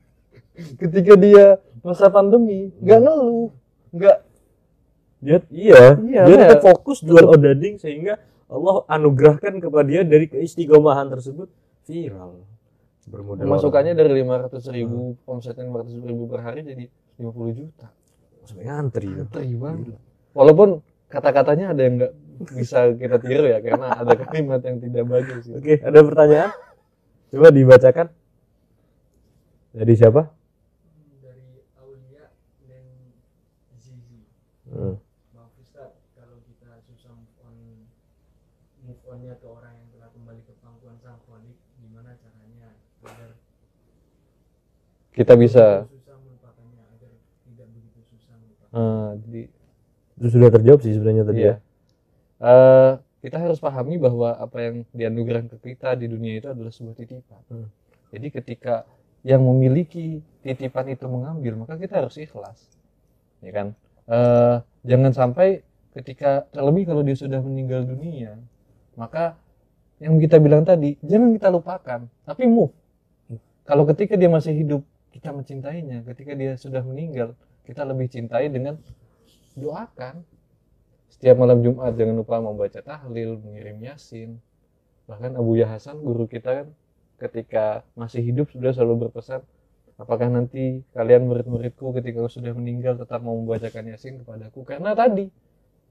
Ketika 0.81 1.13
dia 1.19 1.45
masa 1.81 2.08
pandemi, 2.08 2.71
nggak 2.79 2.99
ngeluh, 3.01 3.49
nggak 3.91 4.17
dia 5.25 5.39
iya, 5.49 5.97
Iya, 5.97 6.21
dia 6.27 6.36
iya. 6.38 6.41
tetap 6.45 6.62
fokus 6.62 7.01
jual 7.01 7.25
odading 7.25 7.81
sehingga 7.81 8.21
Allah 8.45 8.86
anugerahkan 8.86 9.58
kepada 9.58 9.88
dia 9.89 10.01
dari 10.05 10.29
keistiqomahan 10.29 11.10
tersebut 11.10 11.49
viral 11.89 12.45
bermodal 13.05 13.45
pemasukannya 13.45 13.93
dari 13.93 14.25
500 14.25 14.65
ribu, 14.73 15.13
omsetnya 15.29 15.65
500 15.69 16.10
ribu 16.10 16.23
per 16.25 16.41
hari 16.41 16.65
jadi 16.65 16.86
50 17.21 17.58
juta. 17.58 17.88
sampai 18.45 18.65
ngantri 18.69 19.10
tuh. 19.10 19.17
Ngantri 19.25 19.49
banget. 19.58 19.97
Walaupun 20.38 20.69
kata-katanya 21.10 21.73
ada 21.73 21.81
yang 21.81 21.93
nggak 22.01 22.13
bisa 22.52 22.91
kita 22.93 23.17
tiru 23.17 23.45
ya, 23.48 23.60
karena 23.60 23.88
ada 23.95 24.13
kalimat 24.17 24.62
yang 24.62 24.78
tidak 24.80 25.04
bagus. 25.08 25.41
Gitu. 25.48 25.56
Oke, 25.56 25.74
ada 25.80 26.00
pertanyaan? 26.04 26.52
Coba 27.32 27.48
dibacakan. 27.50 28.08
Dari 29.76 29.93
siapa? 29.93 30.21
dari 31.19 31.60
Aulia 31.76 32.32
dan 32.63 32.86
Zizi. 33.76 34.24
Hmm. 34.71 34.95
Bang 35.32 35.52
Ustaz, 35.60 35.91
kalau 36.15 36.39
kita 36.48 36.80
susah 36.88 37.12
move 37.12 37.36
on 37.43 37.56
move 38.88 39.02
onnya 39.06 39.36
ke 39.36 39.48
orang 39.48 39.76
yang 39.76 39.88
telah 39.91 40.10
kembali 40.15 40.41
ke 40.48 40.54
pangkuan 40.63 40.95
sang 41.04 41.19
kholik, 41.28 41.60
gimana 41.80 42.15
caranya 42.24 42.71
agar 43.04 43.36
Kita 45.12 45.34
bisa, 45.36 45.88
susah 45.91 46.15
melupakannya 46.24 46.84
agar 46.91 47.12
tidak 47.48 47.67
begitu 47.71 48.00
susah 48.15 48.36
melupakan. 48.39 48.76
eh, 48.76 49.10
jadi 49.28 49.41
Itu 50.15 50.28
sudah 50.32 50.48
terjawab 50.56 50.80
sih 50.80 50.95
sebenarnya 50.95 51.24
tadi 51.28 51.39
Iya. 51.43 51.56
ya. 51.60 51.64
Eh, 52.36 52.91
kita 53.24 53.41
harus 53.41 53.58
pahami 53.58 53.95
bahwa 53.98 54.36
apa 54.38 54.58
yang 54.60 54.76
dianugerahkan 54.91 55.50
ke 55.56 55.74
kita 55.74 55.95
di 55.95 56.12
dunia 56.12 56.38
itu 56.38 56.48
adalah 56.52 56.69
sebuah 56.69 56.95
titipan. 57.00 57.41
Hmm. 57.48 57.67
Jadi 58.12 58.28
ketika 58.30 58.86
yang 59.26 59.41
memiliki 59.41 60.21
titipan 60.45 60.93
itu 60.93 61.10
mengambil, 61.10 61.65
maka 61.65 61.80
kita 61.80 62.06
harus 62.06 62.19
ikhlas, 62.21 62.69
ya 63.41 63.52
kan? 63.56 63.67
Eh, 64.06 64.56
jangan 64.86 65.12
sampai 65.15 65.65
ketika 65.98 66.45
terlebih 66.54 66.86
kalau 66.91 67.02
dia 67.02 67.17
sudah 67.17 67.41
meninggal 67.41 67.88
dunia, 67.88 68.38
maka 68.93 69.39
yang 69.98 70.19
kita 70.19 70.38
bilang 70.38 70.67
tadi 70.67 71.00
jangan 71.02 71.34
kita 71.34 71.50
lupakan, 71.50 72.06
tapi 72.28 72.43
move. 72.45 72.76
Kalau 73.65 73.88
ketika 73.89 74.13
dia 74.13 74.30
masih 74.30 74.54
hidup, 74.54 74.86
kita 75.10 75.34
mencintainya. 75.34 76.06
Ketika 76.06 76.38
dia 76.38 76.54
sudah 76.60 76.86
meninggal, 76.86 77.34
kita 77.65 77.82
lebih 77.82 78.12
cintai 78.12 78.52
dengan 78.52 78.78
doakan 79.58 80.21
setiap 81.09 81.39
malam 81.39 81.61
Jumat 81.63 81.95
jangan 81.95 82.15
lupa 82.17 82.41
membaca 82.41 82.79
tahlil, 82.81 83.39
mengirim 83.41 83.77
yasin. 83.81 84.37
Bahkan 85.05 85.37
Abu 85.37 85.57
Ya 85.57 85.69
Hasan 85.69 86.01
guru 86.01 86.25
kita 86.25 86.63
kan 86.63 86.67
ketika 87.21 87.85
masih 87.95 88.25
hidup 88.25 88.51
sudah 88.51 88.75
selalu 88.75 89.07
berpesan, 89.07 89.45
apakah 89.95 90.27
nanti 90.27 90.83
kalian 90.91 91.29
murid-muridku 91.29 91.95
ketika 91.95 92.25
sudah 92.27 92.51
meninggal 92.51 92.99
tetap 92.99 93.23
mau 93.23 93.37
membacakan 93.37 93.95
yasin 93.95 94.21
kepadaku? 94.25 94.65
Karena 94.67 94.91
tadi 94.97 95.29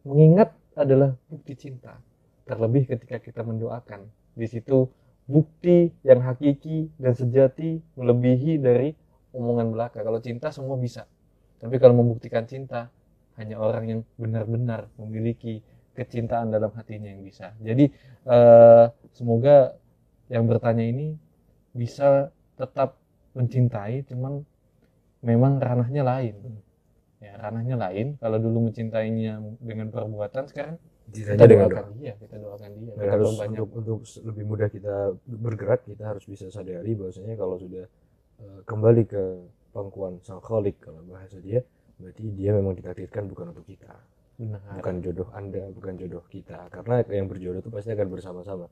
mengingat 0.04 0.52
adalah 0.76 1.16
bukti 1.30 1.54
cinta. 1.56 1.96
Terlebih 2.44 2.84
ketika 2.90 3.22
kita 3.22 3.40
mendoakan. 3.40 4.04
Di 4.34 4.44
situ 4.50 4.90
bukti 5.24 5.88
yang 6.04 6.20
hakiki 6.20 6.92
dan 7.00 7.16
sejati 7.16 7.80
melebihi 7.96 8.60
dari 8.60 8.92
omongan 9.32 9.72
belaka. 9.72 10.04
Kalau 10.04 10.20
cinta 10.20 10.52
semua 10.52 10.76
bisa. 10.76 11.08
Tapi 11.64 11.80
kalau 11.80 11.96
membuktikan 11.96 12.44
cinta 12.44 12.92
hanya 13.38 13.56
orang 13.58 13.84
yang 13.90 14.00
benar-benar 14.14 14.86
memiliki 14.98 15.60
kecintaan 15.94 16.50
dalam 16.50 16.70
hatinya 16.74 17.10
yang 17.10 17.22
bisa. 17.22 17.54
Jadi 17.62 17.90
eh, 18.26 18.84
semoga 19.14 19.78
yang 20.30 20.44
bertanya 20.50 20.82
ini 20.82 21.14
bisa 21.74 22.30
tetap 22.54 22.98
mencintai, 23.34 24.06
cuman 24.06 24.42
memang 25.22 25.58
ranahnya 25.58 26.02
lain. 26.06 26.34
Ya, 27.18 27.34
ranahnya 27.40 27.74
lain. 27.80 28.20
Kalau 28.20 28.38
dulu 28.38 28.70
mencintainya 28.70 29.40
dengan 29.58 29.88
perbuatan, 29.90 30.44
sekarang 30.50 30.76
kita 31.10 31.34
doakan 31.36 31.84
doa. 31.88 31.96
dia, 31.98 32.12
kita 32.20 32.36
doakan 32.36 32.70
dia. 32.78 32.92
Dan 32.94 33.00
Kita 33.00 33.12
harus 33.12 33.28
perbanyak. 33.32 33.58
untuk 33.60 33.68
untuk 33.80 33.98
lebih 34.24 34.44
mudah 34.44 34.68
kita 34.68 34.94
bergerak, 35.26 35.80
kita 35.88 36.04
harus 36.04 36.24
bisa 36.28 36.46
sadari 36.52 36.92
bahwasanya 36.94 37.34
kalau 37.34 37.56
sudah 37.58 37.84
eh, 38.40 38.60
kembali 38.68 39.02
ke 39.08 39.22
pangkuan 39.74 40.22
sang 40.22 40.38
kalau 40.44 41.02
bahasa 41.10 41.42
dia, 41.42 41.64
berarti 41.98 42.24
dia 42.34 42.50
memang 42.54 42.74
ditakdirkan 42.74 43.30
bukan 43.30 43.54
untuk 43.54 43.66
kita. 43.66 43.92
Benar. 44.34 44.82
bukan 44.82 44.98
jodoh 44.98 45.28
Anda, 45.30 45.70
bukan 45.70 45.94
jodoh 45.94 46.26
kita. 46.26 46.66
Karena 46.66 47.06
yang 47.06 47.30
berjodoh 47.30 47.62
itu 47.62 47.70
pasti 47.70 47.94
akan 47.94 48.08
bersama-sama. 48.10 48.66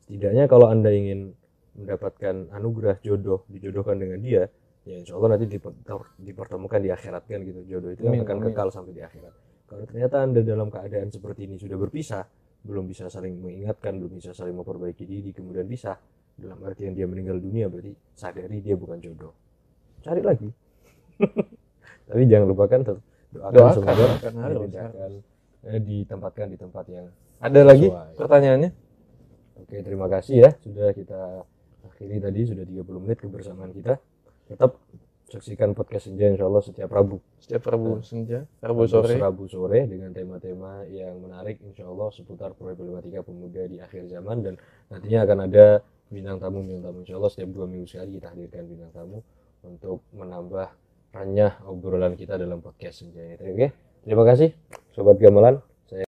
Setidaknya 0.00 0.48
kalau 0.48 0.72
Anda 0.72 0.88
ingin 0.88 1.36
mendapatkan 1.76 2.48
anugerah 2.48 2.96
jodoh, 3.04 3.44
dijodohkan 3.52 4.00
dengan 4.00 4.24
dia, 4.24 4.48
ya 4.88 4.96
insya 4.96 5.20
Allah 5.20 5.36
nanti 5.36 5.52
diper- 5.52 5.76
dipertemukan 6.16 6.80
di 6.80 6.88
akhirat 6.88 7.28
kan 7.28 7.44
gitu. 7.44 7.60
Jodoh 7.68 7.92
itu 7.92 8.08
Amin, 8.08 8.24
akan 8.24 8.36
amin. 8.40 8.46
kekal 8.56 8.68
sampai 8.72 8.96
di 8.96 9.02
akhirat. 9.04 9.34
Kalau 9.68 9.84
ternyata 9.84 10.16
Anda 10.24 10.40
dalam 10.40 10.72
keadaan 10.72 11.12
seperti 11.12 11.44
ini 11.44 11.60
sudah 11.60 11.76
berpisah, 11.76 12.24
belum 12.64 12.88
bisa 12.88 13.12
saling 13.12 13.36
mengingatkan, 13.36 14.00
belum 14.00 14.16
bisa 14.16 14.32
saling 14.32 14.56
memperbaiki 14.56 15.04
diri, 15.04 15.36
kemudian 15.36 15.68
bisa 15.68 15.92
dalam 16.36 16.56
artian 16.64 16.92
dia 16.96 17.08
meninggal 17.08 17.40
dunia 17.40 17.68
berarti 17.68 17.92
sadari 18.16 18.64
dia 18.64 18.76
bukan 18.80 18.96
jodoh. 19.00 19.32
Cari 20.00 20.24
lagi. 20.24 20.48
Tapi 22.06 22.22
jangan 22.30 22.46
lupakan 22.46 22.78
tetap 22.82 22.98
doakan, 23.34 23.52
Doakan, 23.52 23.74
semoga 23.74 24.04
dipindahkan, 24.54 25.10
eh, 25.66 25.80
ditempatkan 25.82 26.46
di 26.54 26.56
tempat 26.58 26.84
yang 26.86 27.06
Ada 27.36 27.60
lagi 27.66 27.88
Sesuai. 27.90 28.16
pertanyaannya? 28.16 28.70
oke 29.56 29.76
terima 29.82 30.06
kasih 30.08 30.34
ya. 30.46 30.50
Sudah 30.62 30.88
kita 30.94 31.20
akhiri 31.92 32.16
tadi 32.22 32.40
sudah 32.48 32.64
30 32.64 33.00
menit 33.02 33.18
kebersamaan 33.20 33.72
kita. 33.74 33.98
Tetap 34.46 34.78
saksikan 35.26 35.74
podcast 35.74 36.06
senja 36.06 36.30
insya 36.30 36.46
Allah 36.46 36.62
setiap 36.62 36.86
Rabu. 36.94 37.18
Setiap 37.42 37.66
Rabu 37.66 37.98
senja, 38.06 38.46
Rabu 38.62 38.86
sore. 38.86 39.18
Rabu 39.18 39.44
sore 39.50 39.90
dengan 39.90 40.14
tema-tema 40.14 40.86
yang 40.86 41.18
menarik 41.18 41.58
insya 41.66 41.90
Allah 41.90 42.14
seputar 42.14 42.54
problematika 42.54 43.26
pemuda 43.26 43.66
di 43.66 43.82
akhir 43.82 44.06
zaman. 44.06 44.46
Dan 44.46 44.54
nantinya 44.86 45.26
akan 45.26 45.38
ada 45.50 45.66
bintang 46.06 46.38
tamu 46.38 46.62
bintang 46.62 46.94
tamu 46.94 46.98
insya 47.02 47.18
Allah 47.18 47.30
setiap 47.34 47.50
dua 47.50 47.66
minggu 47.66 47.90
sekali 47.90 48.22
kita 48.22 48.30
hadirkan 48.30 48.62
bintang 48.70 48.92
tamu 48.94 49.18
untuk 49.66 50.06
menambah 50.14 50.70
renyah 51.16 51.64
obrolan 51.64 52.12
kita 52.14 52.36
dalam 52.36 52.60
podcast 52.60 53.02
senja 53.04 53.24
ini 53.24 53.36
oke 53.40 53.68
terima 54.04 54.24
kasih 54.28 54.52
sobat 54.92 55.16
gamelan 55.16 55.60